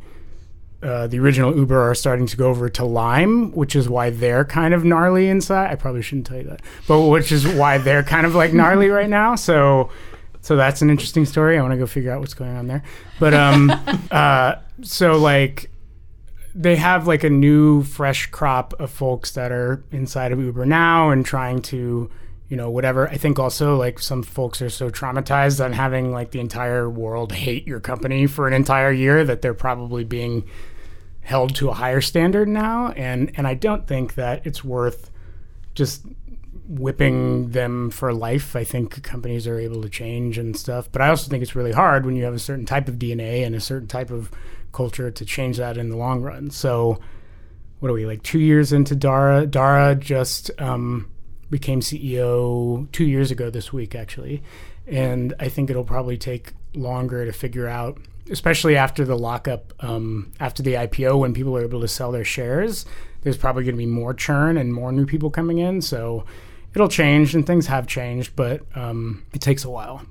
[0.83, 4.46] uh, the original Uber are starting to go over to Lime, which is why they're
[4.46, 5.70] kind of gnarly inside.
[5.70, 8.88] I probably shouldn't tell you that, but which is why they're kind of like gnarly
[8.88, 9.35] right now.
[9.35, 9.90] So,
[10.40, 11.59] so that's an interesting story.
[11.59, 12.83] I want to go figure out what's going on there.
[13.18, 13.70] But um,
[14.11, 15.69] uh, so like
[16.54, 21.10] they have like a new fresh crop of folks that are inside of Uber now
[21.10, 22.10] and trying to
[22.48, 23.08] you know whatever.
[23.08, 27.32] I think also like some folks are so traumatized on having like the entire world
[27.32, 30.48] hate your company for an entire year that they're probably being
[31.20, 35.10] held to a higher standard now, and and I don't think that it's worth
[35.74, 36.02] just
[36.68, 38.56] whipping them for life.
[38.56, 41.72] I think companies are able to change and stuff, but I also think it's really
[41.72, 44.30] hard when you have a certain type of DNA and a certain type of
[44.72, 46.50] culture to change that in the long run.
[46.50, 46.98] So,
[47.80, 49.46] what are we like two years into Dara?
[49.46, 51.11] Dara just um,
[51.48, 54.42] became CEO two years ago this week, actually,
[54.87, 57.98] and I think it'll probably take longer to figure out
[58.30, 62.24] especially after the lockup, um, after the IPO, when people are able to sell their
[62.24, 62.87] shares,
[63.22, 65.83] there's probably going to be more churn and more new people coming in.
[65.83, 66.24] So
[66.74, 70.02] it'll change, and things have changed, but um, it takes a while.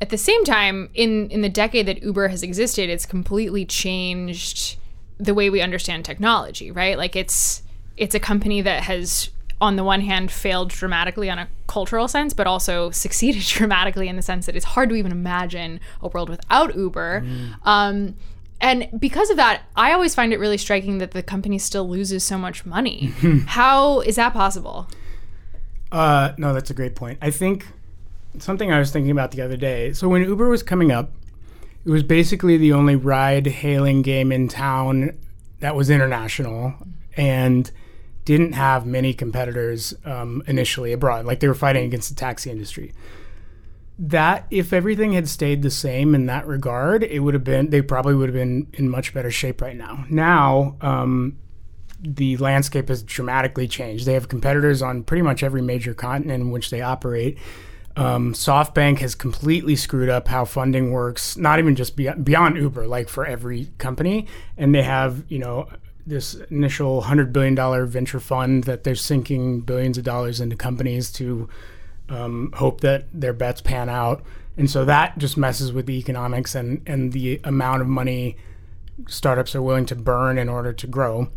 [0.00, 4.76] At the same time, in in the decade that Uber has existed, it's completely changed
[5.18, 6.70] the way we understand technology.
[6.70, 6.98] Right?
[6.98, 7.62] Like it's
[7.96, 12.34] it's a company that has on the one hand failed dramatically on a cultural sense,
[12.34, 16.28] but also succeeded dramatically in the sense that it's hard to even imagine a world
[16.28, 17.22] without Uber.
[17.24, 17.54] Mm.
[17.66, 18.14] Um,
[18.60, 22.24] and because of that, I always find it really striking that the company still loses
[22.24, 23.06] so much money.
[23.46, 24.88] How is that possible?
[25.92, 27.18] Uh, no, that's a great point.
[27.20, 27.66] I think
[28.38, 29.92] something I was thinking about the other day.
[29.92, 31.12] So when Uber was coming up,
[31.84, 35.16] it was basically the only ride hailing game in town
[35.60, 36.74] that was international.
[37.16, 37.70] And
[38.24, 41.26] didn't have many competitors um, initially abroad.
[41.26, 42.92] Like they were fighting against the taxi industry.
[43.98, 47.82] That if everything had stayed the same in that regard, it would have been they
[47.82, 50.04] probably would have been in much better shape right now.
[50.08, 51.38] Now um,
[52.00, 54.06] the landscape has dramatically changed.
[54.06, 57.38] They have competitors on pretty much every major continent in which they operate.
[57.96, 62.86] Um, SoftBank has completely screwed up how funding works, not even just beyond, beyond Uber,
[62.88, 64.26] like for every company.
[64.56, 65.68] And they have, you know,
[66.06, 71.48] this initial $100 billion venture fund that they're sinking billions of dollars into companies to
[72.08, 74.22] um, hope that their bets pan out.
[74.56, 78.36] And so that just messes with the economics and, and the amount of money
[79.08, 81.28] startups are willing to burn in order to grow.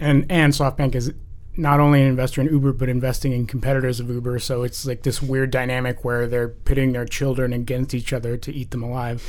[0.00, 1.12] And, and SoftBank is
[1.58, 4.38] not only an investor in Uber, but investing in competitors of Uber.
[4.38, 8.52] So it's like this weird dynamic where they're pitting their children against each other to
[8.52, 9.22] eat them alive.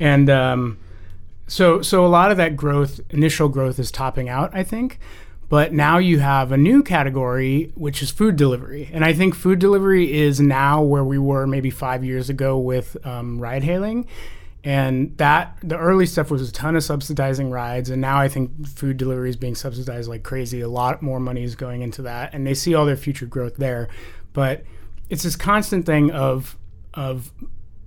[0.00, 0.78] And, um,
[1.48, 4.98] so so a lot of that growth, initial growth, is topping out, I think.
[5.48, 9.58] But now you have a new category, which is food delivery, and I think food
[9.58, 14.06] delivery is now where we were maybe five years ago with um, ride hailing.
[14.64, 18.68] And that the early stuff was a ton of subsidizing rides, and now I think
[18.68, 20.60] food delivery is being subsidized like crazy.
[20.60, 23.56] A lot more money is going into that, and they see all their future growth
[23.56, 23.88] there.
[24.32, 24.62] But
[25.10, 26.56] it's this constant thing of
[26.94, 27.32] of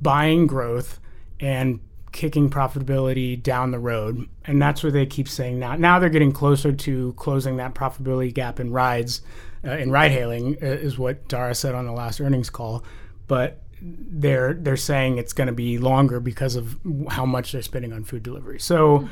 [0.01, 0.99] buying growth
[1.39, 1.79] and
[2.11, 4.27] kicking profitability down the road.
[4.45, 5.75] And that's what they keep saying now.
[5.75, 9.21] Now they're getting closer to closing that profitability gap in rides,
[9.65, 12.83] uh, in ride hailing, uh, is what Dara said on the last earnings call.
[13.27, 16.78] But they're they're saying it's going to be longer because of
[17.10, 18.60] how much they're spending on food delivery.
[18.60, 19.08] So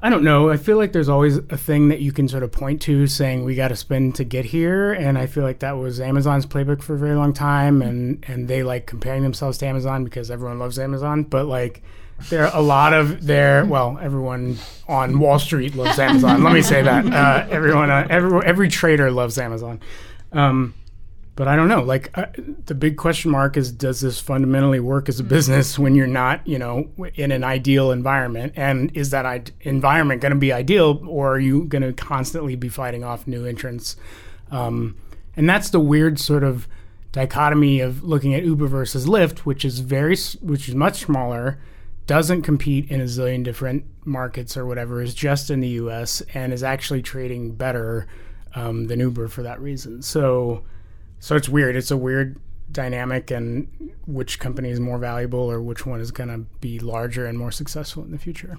[0.00, 0.50] I don't know.
[0.50, 3.44] I feel like there's always a thing that you can sort of point to saying
[3.44, 6.82] we got to spend to get here, and I feel like that was Amazon's playbook
[6.82, 10.58] for a very long time, and and they like comparing themselves to Amazon because everyone
[10.58, 11.82] loves Amazon, but like
[12.30, 16.42] there are a lot of their well, everyone on Wall Street loves Amazon.
[16.44, 19.80] Let me say that uh, everyone, uh, every every trader loves Amazon.
[20.32, 20.74] Um,
[21.38, 21.84] but I don't know.
[21.84, 22.26] Like uh,
[22.66, 25.30] the big question mark is, does this fundamentally work as a mm-hmm.
[25.30, 28.54] business when you're not, you know, in an ideal environment?
[28.56, 32.56] And is that I- environment going to be ideal, or are you going to constantly
[32.56, 33.94] be fighting off new entrants?
[34.50, 34.96] Um,
[35.36, 36.66] and that's the weird sort of
[37.12, 41.60] dichotomy of looking at Uber versus Lyft, which is very, which is much smaller
[42.08, 46.52] doesn't compete in a zillion different markets or whatever, is just in the US and
[46.52, 48.08] is actually trading better
[48.56, 50.02] um, than Uber for that reason.
[50.02, 50.64] So,
[51.20, 51.76] so it's weird.
[51.76, 53.68] It's a weird dynamic, and
[54.06, 57.50] which company is more valuable or which one is going to be larger and more
[57.50, 58.58] successful in the future.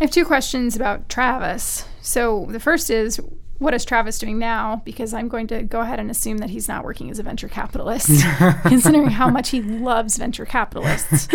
[0.00, 1.84] I have two questions about Travis.
[2.00, 3.20] So the first is
[3.58, 4.82] what is Travis doing now?
[4.84, 7.48] Because I'm going to go ahead and assume that he's not working as a venture
[7.48, 8.08] capitalist,
[8.62, 11.28] considering how much he loves venture capitalists.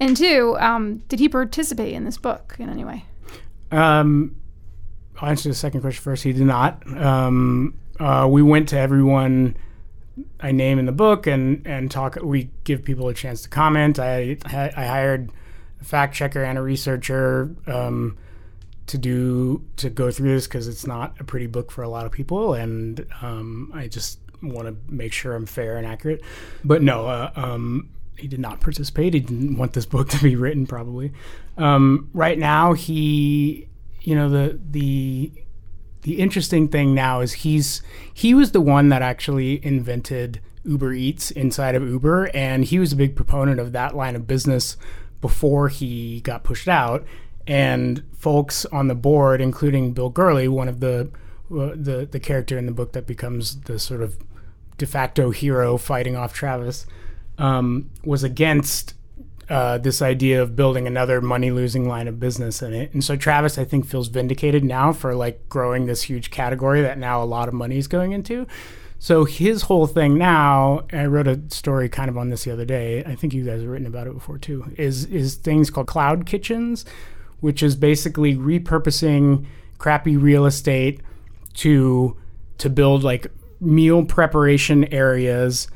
[0.00, 3.04] and two, um, did he participate in this book in any way?
[3.70, 4.34] Um,
[5.20, 6.24] I'll answer the second question first.
[6.24, 6.84] He did not.
[6.96, 9.56] Um, uh, we went to everyone
[10.40, 12.16] I name in the book and and talk.
[12.22, 13.98] We give people a chance to comment.
[13.98, 15.30] I I hired
[15.80, 17.54] a fact checker and a researcher.
[17.66, 18.16] Um,
[18.86, 22.06] to do to go through this because it's not a pretty book for a lot
[22.06, 26.22] of people, and um, I just want to make sure I'm fair and accurate.
[26.64, 29.14] But no, uh, um, he did not participate.
[29.14, 31.12] He didn't want this book to be written, probably.
[31.56, 33.68] Um, right now, he,
[34.00, 35.32] you know, the the
[36.02, 37.82] the interesting thing now is he's
[38.12, 42.92] he was the one that actually invented Uber Eats inside of Uber, and he was
[42.92, 44.76] a big proponent of that line of business
[45.20, 47.04] before he got pushed out.
[47.46, 51.10] And folks on the board, including Bill Gurley, one of the
[51.50, 54.18] uh, the the character in the book that becomes the sort of
[54.78, 56.86] de facto hero fighting off Travis,
[57.38, 58.94] um, was against
[59.50, 62.94] uh, this idea of building another money losing line of business in it.
[62.94, 66.98] And so Travis, I think, feels vindicated now for like growing this huge category that
[66.98, 68.46] now a lot of money is going into.
[69.00, 72.64] So his whole thing now, I wrote a story kind of on this the other
[72.64, 73.02] day.
[73.04, 74.72] I think you guys have written about it before too.
[74.76, 76.84] Is is things called cloud kitchens,
[77.40, 79.46] which is basically repurposing
[79.78, 81.00] crappy real estate
[81.54, 82.16] to
[82.58, 83.26] to build like
[83.58, 85.66] meal preparation areas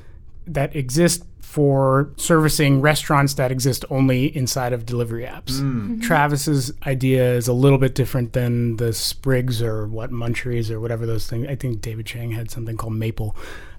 [0.46, 5.60] that exist for servicing restaurants that exist only inside of delivery apps.
[5.60, 6.02] Mm.
[6.02, 11.06] Travis's idea is a little bit different than the Sprigs or what Muncheries or whatever
[11.06, 11.46] those things.
[11.46, 13.36] I think David Chang had something called Maple,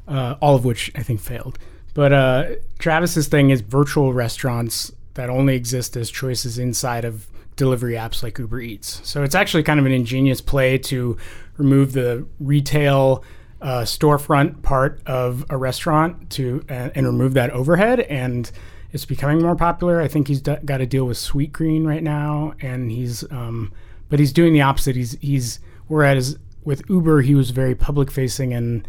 [0.07, 1.59] uh, all of which I think failed.
[1.93, 2.45] But uh,
[2.79, 8.39] Travis's thing is virtual restaurants that only exist as choices inside of delivery apps like
[8.39, 9.01] Uber Eats.
[9.03, 11.17] So it's actually kind of an ingenious play to
[11.57, 13.21] remove the retail
[13.61, 18.51] uh, storefront part of a restaurant to uh, and remove that overhead and
[18.95, 19.99] it's becoming more popular.
[19.99, 23.73] I think he's d- got to deal with Sweetgreen right now, and he's um,
[24.07, 24.95] but he's doing the opposite.
[24.95, 28.87] He's he's whereas with Uber he was very public facing and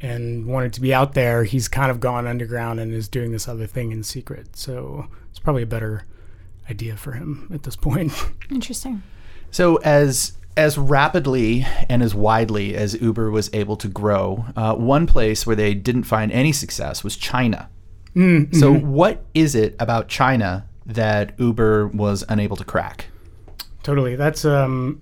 [0.00, 1.42] and wanted to be out there.
[1.42, 4.54] He's kind of gone underground and is doing this other thing in secret.
[4.54, 6.04] So it's probably a better
[6.70, 8.12] idea for him at this point.
[8.52, 9.02] Interesting.
[9.50, 15.06] So as as rapidly and as widely as Uber was able to grow, uh, one
[15.06, 17.70] place where they didn't find any success was China.
[18.16, 18.58] Mm-hmm.
[18.58, 23.06] So, what is it about China that Uber was unable to crack?
[23.84, 24.16] Totally.
[24.16, 25.00] That's, um,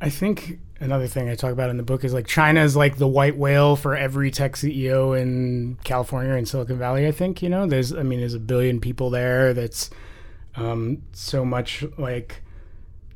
[0.00, 2.98] I think another thing I talk about in the book is like China is like
[2.98, 7.08] the white whale for every tech CEO in California and Silicon Valley.
[7.08, 9.52] I think you know, there's, I mean, there's a billion people there.
[9.52, 9.90] That's
[10.54, 12.41] um, so much like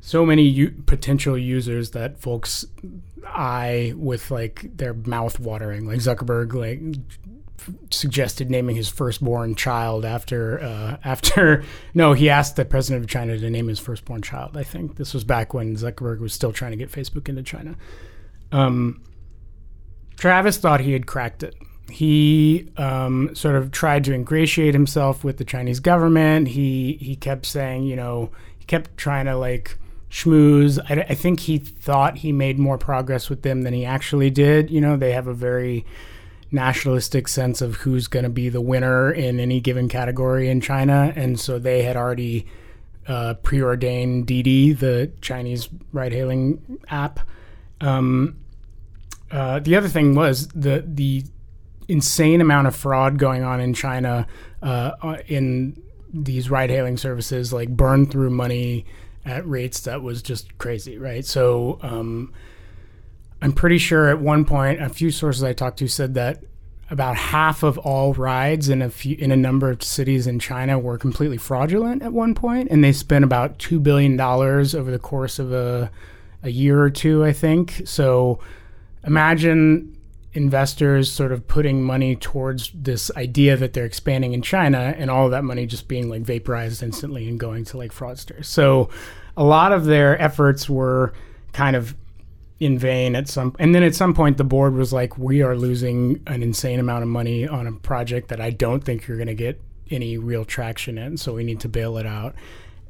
[0.07, 2.65] so many u- potential users that folks
[3.25, 5.85] eye with like their mouth watering.
[5.85, 6.79] Like Zuckerberg, like
[7.89, 13.37] suggested naming his firstborn child after uh, after no, he asked the president of China
[13.37, 14.55] to name his firstborn child.
[14.55, 17.75] I think this was back when Zuckerberg was still trying to get Facebook into China.
[18.53, 19.03] Um,
[20.15, 21.53] Travis thought he had cracked it.
[21.91, 26.47] He um, sort of tried to ingratiate himself with the Chinese government.
[26.47, 29.77] He he kept saying, you know, he kept trying to like
[30.09, 30.79] schmooze.
[30.89, 34.69] I, I, think he thought he made more progress with them than he actually did.
[34.69, 35.85] You know, they have a very
[36.51, 41.11] nationalistic sense of who's going to be the winner in any given category in China,
[41.15, 42.45] and so they had already
[43.07, 47.19] uh, preordained Didi, the Chinese ride-hailing app.
[47.81, 48.37] Um,
[49.29, 51.23] uh, the other thing was the the
[51.89, 54.27] insane amount of fraud going on in China
[54.61, 54.91] uh
[55.27, 55.81] in
[56.13, 58.85] these ride-hailing services, like burn through money
[59.27, 61.25] at rates that was just crazy, right?
[61.25, 62.33] So um,
[63.41, 66.43] I'm pretty sure at one point, a few sources I talked to said that
[66.89, 70.79] about half of all rides in a few in a number of cities in China
[70.79, 74.99] were completely fraudulent at one point, and they spent about two billion dollars over the
[74.99, 75.91] course of a
[76.43, 77.81] a year or two, I think.
[77.85, 78.39] So
[79.03, 79.96] imagine
[80.33, 85.29] investors sort of putting money towards this idea that they're expanding in China and all
[85.29, 88.45] that money just being like vaporized instantly and going to like fraudsters.
[88.45, 88.89] So
[89.35, 91.13] a lot of their efforts were
[91.53, 91.95] kind of
[92.59, 95.55] in vain at some and then at some point the board was like we are
[95.55, 99.27] losing an insane amount of money on a project that I don't think you're going
[99.27, 99.61] to get
[99.91, 102.33] any real traction in so we need to bail it out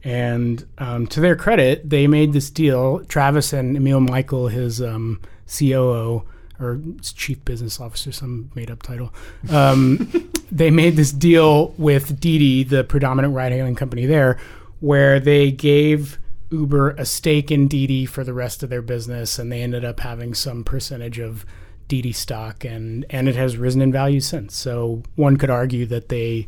[0.06, 5.22] and um, to their credit they made this deal Travis and Emil Michael his um,
[5.48, 6.24] COO
[6.60, 9.14] or chief business officer, some made up title.
[9.50, 14.38] Um, they made this deal with Didi, the predominant ride hailing company there,
[14.80, 19.52] where they gave Uber a stake in Didi for the rest of their business, and
[19.52, 21.46] they ended up having some percentage of
[21.88, 24.56] Didi stock, and and it has risen in value since.
[24.56, 26.48] So one could argue that they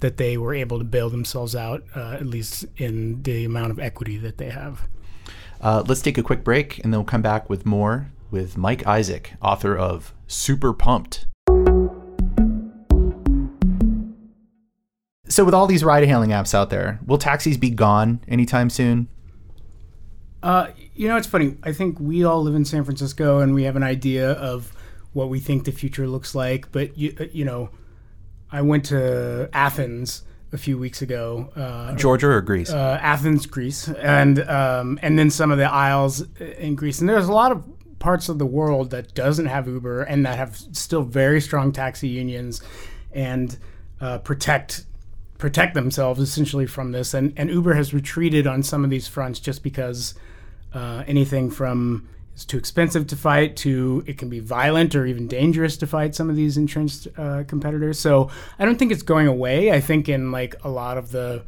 [0.00, 3.78] that they were able to bail themselves out, uh, at least in the amount of
[3.80, 4.86] equity that they have.
[5.60, 8.86] Uh, let's take a quick break, and then we'll come back with more with Mike
[8.86, 11.26] Isaac, author of Super Pumped.
[15.28, 19.08] So, with all these ride hailing apps out there, will taxis be gone anytime soon?
[20.42, 21.56] Uh, you know, it's funny.
[21.62, 24.72] I think we all live in San Francisco and we have an idea of
[25.12, 26.72] what we think the future looks like.
[26.72, 27.70] But, you, uh, you know,
[28.50, 30.22] I went to Athens
[30.52, 31.50] a few weeks ago.
[31.54, 32.70] Uh, Georgia or Greece?
[32.70, 37.00] Uh, Athens, Greece, and um, and then some of the isles in Greece.
[37.00, 37.64] And there's a lot of
[37.98, 42.08] parts of the world that doesn't have Uber and that have still very strong taxi
[42.08, 42.62] unions
[43.12, 43.58] and
[44.00, 44.84] uh, protect
[45.38, 47.14] protect themselves essentially from this.
[47.14, 50.14] And and Uber has retreated on some of these fronts just because
[50.72, 55.26] uh, anything from it's too expensive to fight to it can be violent or even
[55.26, 57.98] dangerous to fight some of these entrenched uh, competitors.
[57.98, 59.72] So I don't think it's going away.
[59.72, 61.42] I think in like a lot of the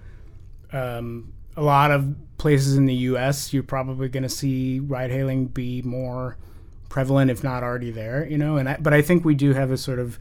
[0.72, 5.45] um, a lot of places in the U.S., you're probably going to see ride hailing
[5.45, 6.38] be more
[6.88, 8.26] prevalent, if not already there.
[8.26, 10.18] You know, and I, but I think we do have a sort of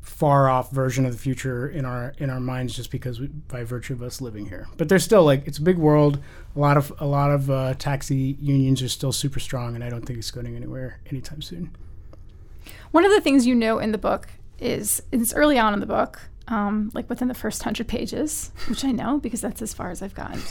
[0.00, 3.62] far off version of the future in our in our minds just because we, by
[3.62, 4.66] virtue of us living here.
[4.76, 6.18] But there's still like it's a big world.
[6.56, 9.88] A lot of a lot of uh, taxi unions are still super strong, and I
[9.88, 11.70] don't think it's going anywhere anytime soon.
[12.90, 15.86] One of the things you know in the book is it's early on in the
[15.86, 19.90] book um, like within the first hundred pages, which I know because that's as far
[19.90, 20.40] as I've gotten.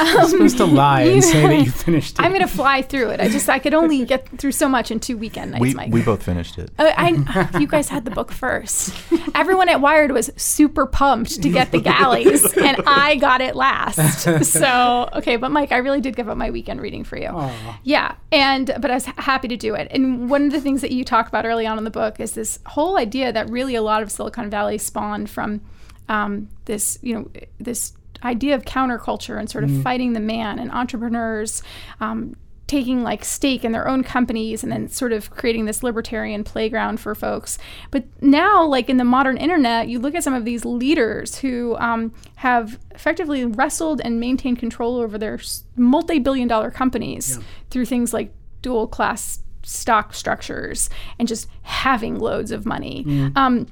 [0.00, 2.22] You're supposed to lie and say that you finished it.
[2.22, 3.20] I'm going to fly through it.
[3.20, 5.62] I just I could only get through so much in two weekend nights.
[5.62, 5.92] We, Mike.
[5.92, 6.70] we both finished it.
[6.78, 8.94] Uh, I, you guys had the book first.
[9.34, 14.44] Everyone at Wired was super pumped to get the galleys, and I got it last.
[14.44, 17.28] So okay, but Mike, I really did give up my weekend reading for you.
[17.28, 17.80] Aw.
[17.82, 19.88] Yeah, and but I was happy to do it.
[19.90, 22.32] And one of the things that you talk about early on in the book is
[22.32, 25.60] this whole idea that really a lot of Silicon Valley spawned from
[26.08, 27.92] um, this, you know, this
[28.22, 31.62] idea of counterculture and sort of fighting the man and entrepreneurs.
[32.00, 32.36] Um,
[32.66, 36.98] taking like stake in their own companies and then sort of creating this libertarian playground
[36.98, 37.58] for folks.
[37.90, 41.76] But now like in the modern internet you look at some of these leaders who
[41.76, 45.38] um, have effectively wrestled and maintained control over their
[45.76, 47.36] multi-billion dollar companies
[47.70, 50.88] through things like dual class stock structures
[51.18, 53.04] and just having loads of money.
[53.36, 53.66] Um,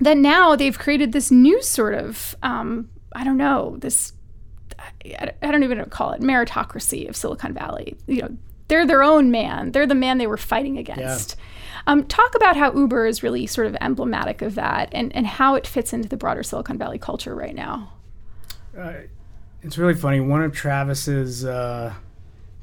[0.00, 4.12] that now they've created this new sort of um, i don't know this
[4.78, 7.96] I I don't even know what to call it meritocracy of Silicon Valley.
[8.06, 8.36] You know,
[8.68, 9.72] they're their own man.
[9.72, 11.36] They're the man they were fighting against.
[11.86, 15.54] Um, talk about how Uber is really sort of emblematic of that, and and how
[15.54, 17.92] it fits into the broader Silicon Valley culture right now.
[19.62, 20.20] It's really funny.
[20.20, 21.94] One of Travis's uh,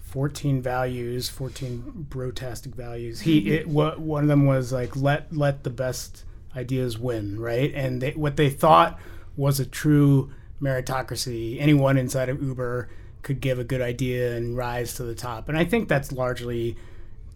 [0.03, 3.21] 14 values, 14 brotastic values.
[3.21, 6.25] He it, what one of them was like let let the best
[6.55, 7.73] ideas win, right?
[7.73, 8.99] And they, what they thought
[9.35, 10.31] was a true
[10.61, 11.59] meritocracy.
[11.59, 12.89] Anyone inside of Uber
[13.21, 15.49] could give a good idea and rise to the top.
[15.49, 16.75] And I think that's largely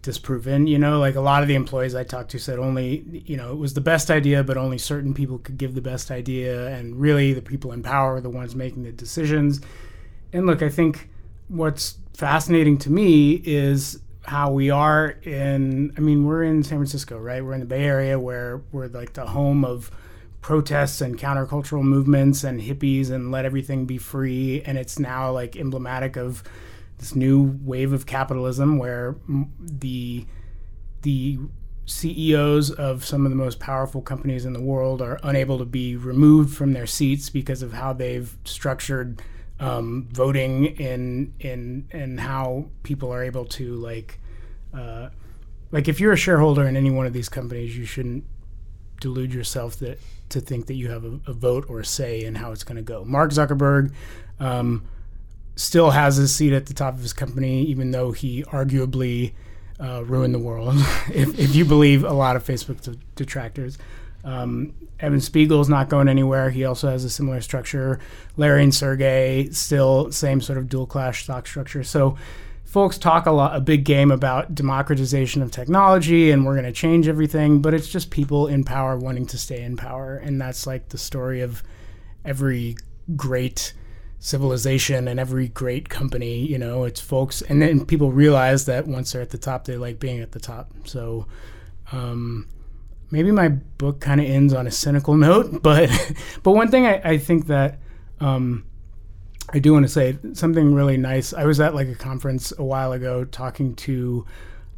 [0.02, 0.66] disproven.
[0.66, 3.52] You know, like a lot of the employees I talked to said only, you know,
[3.52, 6.68] it was the best idea, but only certain people could give the best idea.
[6.68, 9.60] And really, the people in power are the ones making the decisions.
[10.32, 11.08] And look, I think
[11.48, 17.18] what's fascinating to me is how we are in, I mean, we're in San Francisco,
[17.18, 17.42] right?
[17.42, 19.90] We're in the Bay Area where we're like the home of
[20.42, 24.62] protests and countercultural movements and hippies and let everything be free.
[24.62, 26.42] And it's now like emblematic of
[26.98, 29.16] this new wave of capitalism where
[29.58, 30.26] the
[31.02, 31.38] the
[31.86, 35.96] CEOs of some of the most powerful companies in the world are unable to be
[35.96, 39.22] removed from their seats because of how they've structured
[39.60, 44.18] um, voting in in and how people are able to like
[44.74, 45.08] uh,
[45.70, 48.24] like if you're a shareholder in any one of these companies, you shouldn't
[49.00, 49.98] delude yourself that
[50.28, 52.76] to think that you have a, a vote or a say in how it's going
[52.76, 53.04] to go.
[53.04, 53.92] Mark Zuckerberg.
[54.40, 54.86] Um,
[55.58, 59.32] still has his seat at the top of his company, even though he arguably
[59.80, 60.76] uh, ruined the world,
[61.12, 63.76] if, if you believe a lot of Facebook de- detractors.
[64.28, 66.50] Um, Evan is not going anywhere.
[66.50, 67.98] He also has a similar structure.
[68.36, 71.82] Larry and Sergey still same sort of dual class stock structure.
[71.82, 72.18] So
[72.64, 76.72] folks talk a lot, a big game about democratization of technology, and we're going to
[76.72, 77.62] change everything.
[77.62, 80.98] But it's just people in power wanting to stay in power, and that's like the
[80.98, 81.62] story of
[82.22, 82.76] every
[83.16, 83.72] great
[84.20, 89.12] civilization and every great company you know it's folks and then people realize that once
[89.12, 91.24] they're at the top they like being at the top so
[91.92, 92.44] um,
[93.10, 95.90] maybe my book kind of ends on a cynical note but
[96.42, 97.78] but one thing i, I think that
[98.20, 98.64] um,
[99.52, 102.64] i do want to say something really nice i was at like a conference a
[102.64, 104.26] while ago talking to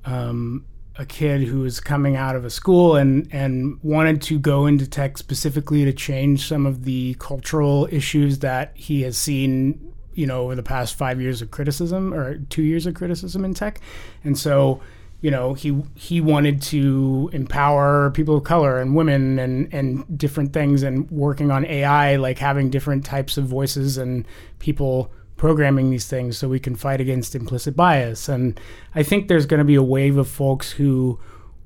[0.05, 0.65] um,
[0.97, 4.87] a kid who was coming out of a school and and wanted to go into
[4.87, 10.43] tech specifically to change some of the cultural issues that he has seen you know
[10.43, 13.81] over the past five years of criticism or two years of criticism in tech.
[14.25, 14.83] And so
[15.21, 20.53] you know he he wanted to empower people of color and women and and different
[20.53, 24.27] things and working on AI like having different types of voices and
[24.59, 28.29] people programming these things so we can fight against implicit bias.
[28.29, 28.61] And
[28.95, 31.19] I think there's going to be a wave of folks who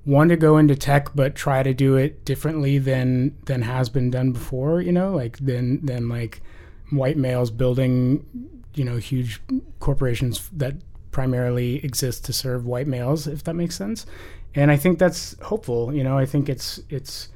[0.06, 4.12] want to go into tech but try to do it differently than than has been
[4.12, 6.40] done before, you know, like than than like
[6.90, 8.24] white males building,
[8.74, 9.40] you know, huge
[9.80, 10.76] corporations that
[11.14, 14.04] primarily exist to serve white males, if that makes sense.
[14.54, 17.30] And I think that's hopeful, you know, I think it's it's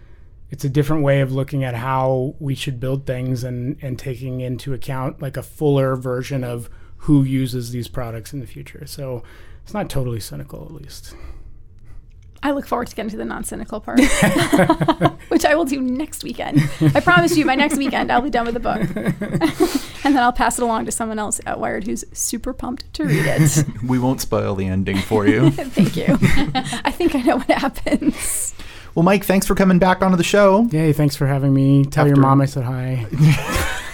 [0.50, 4.40] it's a different way of looking at how we should build things and and taking
[4.40, 6.68] into account like a fuller version of
[7.02, 8.84] who uses these products in the future.
[8.86, 9.22] So
[9.62, 11.14] it's not totally cynical, at least.
[12.42, 14.00] I look forward to getting to the non cynical part,
[15.28, 16.60] which I will do next weekend.
[16.80, 18.80] I promise you, by next weekend, I'll be done with the book.
[20.04, 23.04] and then I'll pass it along to someone else at Wired who's super pumped to
[23.04, 23.66] read it.
[23.84, 25.50] We won't spoil the ending for you.
[25.50, 26.16] Thank you.
[26.84, 28.54] I think I know what happens.
[28.94, 30.68] well, Mike, thanks for coming back onto the show.
[30.70, 31.84] Yay, thanks for having me.
[31.84, 33.84] Tell your mom I said hi.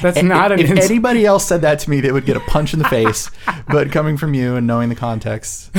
[0.00, 2.40] That's not an if ins- anybody else said that to me, they would get a
[2.40, 3.30] punch in the face.
[3.68, 5.70] but coming from you and knowing the context,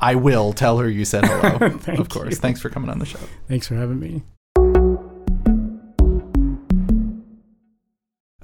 [0.00, 1.78] I will tell her you said hello.
[1.98, 2.30] Of course.
[2.30, 2.36] you.
[2.36, 3.18] Thanks for coming on the show.
[3.48, 4.22] Thanks for having me.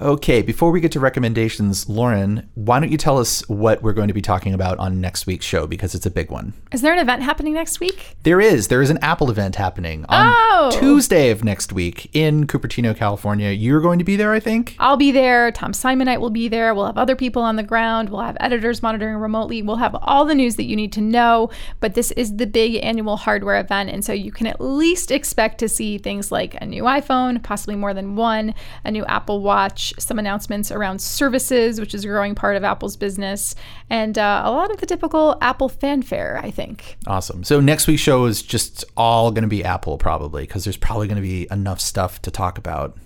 [0.03, 4.09] Okay, before we get to recommendations, Lauren, why don't you tell us what we're going
[4.09, 6.55] to be talking about on next week's show because it's a big one.
[6.73, 8.17] Is there an event happening next week?
[8.23, 8.69] There is.
[8.69, 10.71] There is an Apple event happening on Oh!
[10.73, 13.51] Tuesday of next week in Cupertino, California.
[13.51, 14.77] You're going to be there, I think.
[14.79, 15.53] I'll be there.
[15.53, 16.75] Tom Simonite will be there.
[16.75, 18.09] We'll have other people on the ground.
[18.09, 19.61] We'll have editors monitoring remotely.
[19.61, 21.51] We'll have all the news that you need to know.
[21.81, 23.91] But this is the big annual hardware event.
[23.91, 27.77] And so you can at least expect to see things like a new iPhone, possibly
[27.77, 32.35] more than one, a new Apple Watch, some announcements around services, which is a growing
[32.35, 33.55] part of Apple's business,
[33.91, 36.97] and uh, a lot of the typical Apple fanfare, I think.
[37.07, 37.45] Awesome.
[37.45, 41.09] So next week's show is just all going to be Apple, probably, because there's probably
[41.09, 42.97] going to be enough stuff to talk about.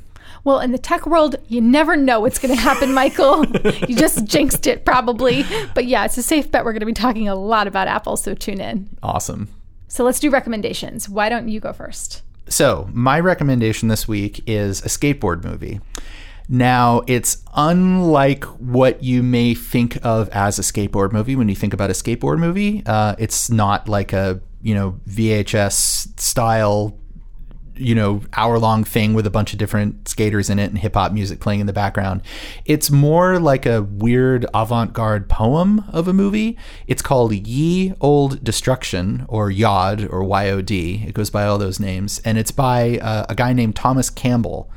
[0.45, 3.45] Well, in the tech world, you never know what's going to happen, Michael.
[3.89, 5.45] you just jinxed it, probably.
[5.75, 8.17] But yeah, it's a safe bet we're going to be talking a lot about Apple,
[8.17, 8.89] so tune in.
[9.03, 9.49] Awesome.
[9.89, 11.09] So let's do recommendations.
[11.09, 12.23] Why don't you go first?
[12.49, 15.81] So, my recommendation this week is a skateboard movie.
[16.49, 21.75] Now, it's unlike what you may think of as a skateboard movie when you think
[21.75, 22.83] about a skateboard movie.
[22.87, 26.97] Uh, it's not like a, you know, VHS style,
[27.75, 30.95] you know, hour long thing with a bunch of different skaters in it and hip
[30.95, 32.23] hop music playing in the background.
[32.65, 36.57] It's more like a weird avant garde poem of a movie.
[36.87, 40.71] It's called Ye Olde Destruction or Yod or YOD.
[40.71, 42.21] It goes by all those names.
[42.25, 44.71] And it's by uh, a guy named Thomas Campbell.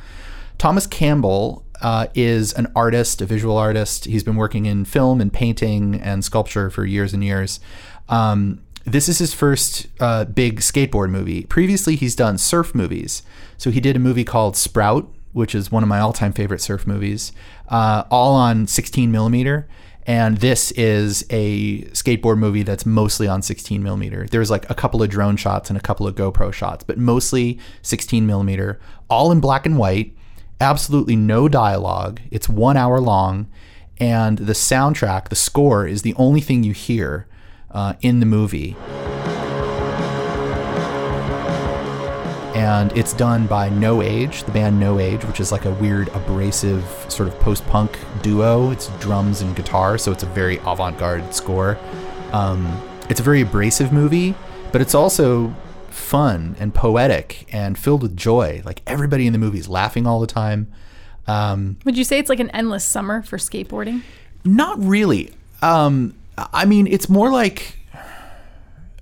[0.60, 4.06] Thomas Campbell uh, is an artist, a visual artist.
[4.06, 7.62] He's been working in film and painting and sculpture for years and years.
[8.10, 11.46] Um, this is his first uh, big skateboard movie.
[11.46, 13.24] Previously, he's done surf movies.
[13.58, 16.86] So he did a movie called Sprout, which is one of my all-time favorite surf
[16.86, 17.32] movies,
[17.70, 19.70] uh, all on 16 millimeter.
[20.06, 24.28] And this is a skateboard movie that's mostly on 16 millimeter.
[24.30, 27.60] There's like a couple of drone shots and a couple of GoPro shots, but mostly
[27.84, 28.80] 16 millimeter,
[29.10, 30.16] all in black and white
[30.60, 32.22] absolutely no dialogue.
[32.32, 33.48] It's one hour long,
[33.98, 37.28] and the soundtrack, the score, is the only thing you hear
[37.72, 38.76] uh, in the movie.
[42.56, 46.10] And it's done by No Age, the band No Age, which is like a weird,
[46.10, 48.72] abrasive sort of post punk duo.
[48.72, 51.78] It's drums and guitar, so it's a very avant garde score.
[52.34, 54.36] Um, it's a very abrasive movie,
[54.74, 55.56] but it's also
[56.00, 58.62] fun and poetic and filled with joy.
[58.66, 60.72] Like everybody in the movie is laughing all the time.
[61.28, 64.02] Um, Would you say it's like an endless summer for skateboarding?
[64.46, 65.32] not really.
[65.62, 67.78] Um, I mean, it's more like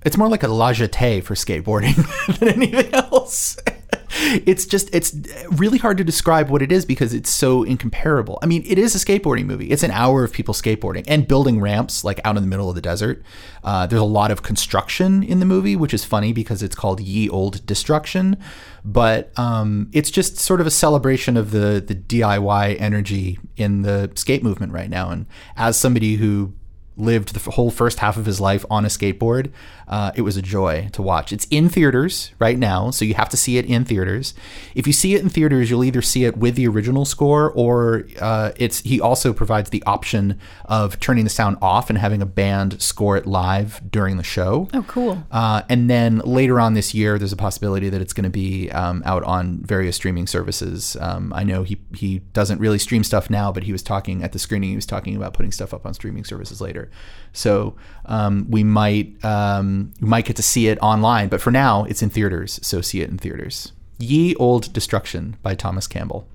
[0.04, 1.96] it's more like a la jetée for skateboarding
[2.38, 3.56] than anything else.
[4.10, 5.14] it's just it's
[5.50, 8.38] really hard to describe what it is because it's so incomparable.
[8.42, 9.70] I mean, it is a skateboarding movie.
[9.70, 12.74] It's an hour of people skateboarding and building ramps like out in the middle of
[12.74, 13.22] the desert.
[13.62, 17.00] Uh, there's a lot of construction in the movie, which is funny because it's called
[17.00, 18.36] Ye Olde Destruction,
[18.84, 24.10] but um, it's just sort of a celebration of the the DIY energy in the
[24.14, 25.10] skate movement right now.
[25.10, 26.54] And as somebody who
[26.98, 29.50] lived the whole first half of his life on a skateboard.
[29.86, 31.32] Uh, it was a joy to watch.
[31.32, 34.34] It's in theaters right now, so you have to see it in theaters.
[34.74, 38.04] If you see it in theaters, you'll either see it with the original score, or
[38.20, 42.26] uh, it's he also provides the option of turning the sound off and having a
[42.26, 44.68] band score it live during the show.
[44.74, 45.22] Oh, cool.
[45.30, 48.70] Uh, and then later on this year, there's a possibility that it's going to be
[48.72, 50.96] um, out on various streaming services.
[51.00, 54.32] Um, I know he he doesn't really stream stuff now, but he was talking at
[54.32, 54.70] the screening.
[54.70, 56.87] He was talking about putting stuff up on streaming services later.
[57.32, 57.76] So
[58.06, 62.02] um, we might um, we might get to see it online, but for now, it's
[62.02, 62.58] in theaters.
[62.62, 63.72] So see it in theaters.
[63.98, 66.26] Ye Olde Destruction by Thomas Campbell.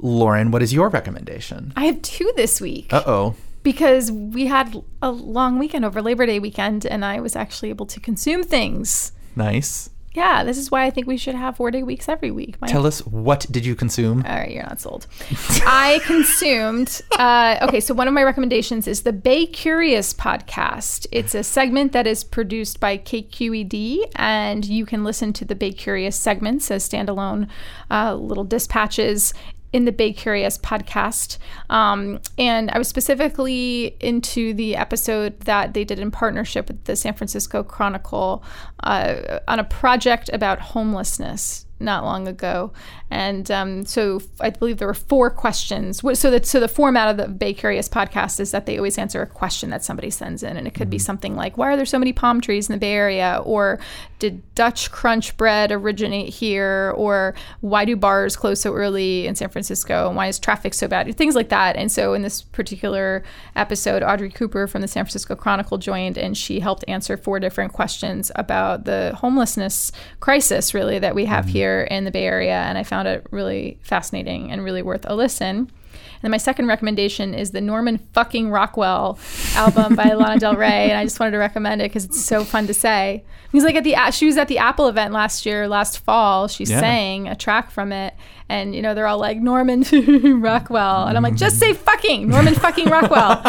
[0.00, 1.72] Lauren, what is your recommendation?
[1.76, 2.92] I have two this week.
[2.92, 3.34] Uh oh.
[3.62, 7.86] because we had a long weekend over Labor Day weekend, and I was actually able
[7.86, 9.12] to consume things.
[9.36, 9.90] Nice.
[10.14, 12.60] Yeah, this is why I think we should have four day weeks every week.
[12.60, 12.70] Mike.
[12.70, 14.24] Tell us what did you consume?
[14.26, 15.06] All right, you're not sold.
[15.66, 17.00] I consumed.
[17.18, 21.06] Uh, okay, so one of my recommendations is the Bay Curious podcast.
[21.12, 25.72] It's a segment that is produced by KQED, and you can listen to the Bay
[25.72, 27.48] Curious segments as standalone
[27.90, 29.32] uh, little dispatches
[29.72, 31.38] in the Bay Curious podcast.
[31.70, 36.96] Um, and I was specifically into the episode that they did in partnership with the
[36.96, 38.44] San Francisco Chronicle
[38.82, 42.72] uh, on a project about homelessness not long ago,
[43.10, 46.02] and um, so I believe there were four questions.
[46.18, 49.20] So that so the format of the Bay Curious podcast is that they always answer
[49.22, 51.86] a question that somebody sends in, and it could be something like, "Why are there
[51.86, 53.78] so many palm trees in the Bay Area?" or
[54.18, 59.48] "Did Dutch crunch bread originate here?" or "Why do bars close so early in San
[59.48, 61.76] Francisco?" and "Why is traffic so bad?" Things like that.
[61.76, 63.24] And so in this particular
[63.56, 67.72] episode, Audrey Cooper from the San Francisco Chronicle joined, and she helped answer four different
[67.72, 72.76] questions about the homelessness crisis, really that we have here in the Bay Area, and
[72.78, 75.56] I found it really fascinating and really worth a listen.
[75.56, 79.18] And then my second recommendation is the Norman fucking Rockwell
[79.56, 82.44] album by Lana Del Rey, and I just wanted to recommend it because it's so
[82.44, 83.24] fun to say.
[83.50, 86.64] Because like at the she was at the Apple event last year, last fall, she
[86.64, 86.80] Yeah.
[86.80, 88.14] sang a track from it,
[88.48, 89.82] and you know they're all like Norman
[90.40, 93.42] Rockwell, and I'm like just say fucking Norman fucking Rockwell.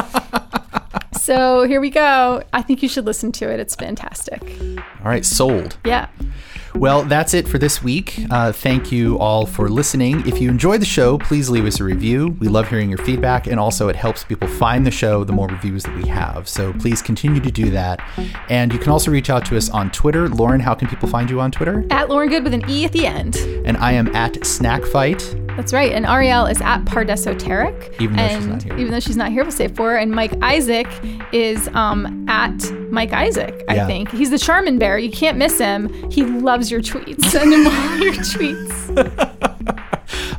[1.22, 2.44] so here we go.
[2.54, 3.60] I think you should listen to it.
[3.60, 4.42] It's fantastic.
[4.42, 5.78] All right, sold.
[5.86, 6.08] Yeah.
[6.76, 8.26] Well, that's it for this week.
[8.30, 10.28] Uh, thank you all for listening.
[10.28, 12.36] If you enjoyed the show, please leave us a review.
[12.40, 15.48] We love hearing your feedback, and also it helps people find the show the more
[15.48, 16.50] reviews that we have.
[16.50, 18.02] So please continue to do that.
[18.50, 20.28] And you can also reach out to us on Twitter.
[20.30, 21.86] Lauren, how can people find you on Twitter?
[21.90, 23.38] At Lauren Goode with an E at the end.
[23.66, 25.36] And I am at Snack Fight.
[25.56, 25.91] That's right.
[25.91, 27.99] And Arielle is at Pardesoteric.
[28.01, 28.78] Even though she's not here.
[28.78, 29.97] Even though she's not here, we'll say for her.
[29.97, 30.88] And Mike Isaac
[31.32, 33.88] is um, at Mike Isaac, I Yeah.
[33.88, 34.10] think.
[34.12, 34.97] He's the Charmin Bear.
[34.97, 35.89] You can't miss him.
[36.12, 37.24] He loves your tweets.
[37.26, 39.39] Send him all your tweets.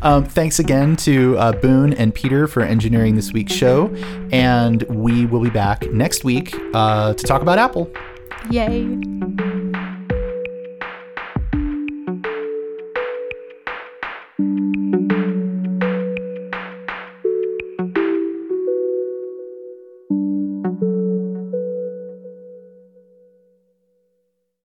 [0.03, 3.87] Um, thanks again to uh, Boone and Peter for engineering this week's show.
[4.33, 7.91] And we will be back next week uh, to talk about Apple.
[8.51, 8.85] Yay.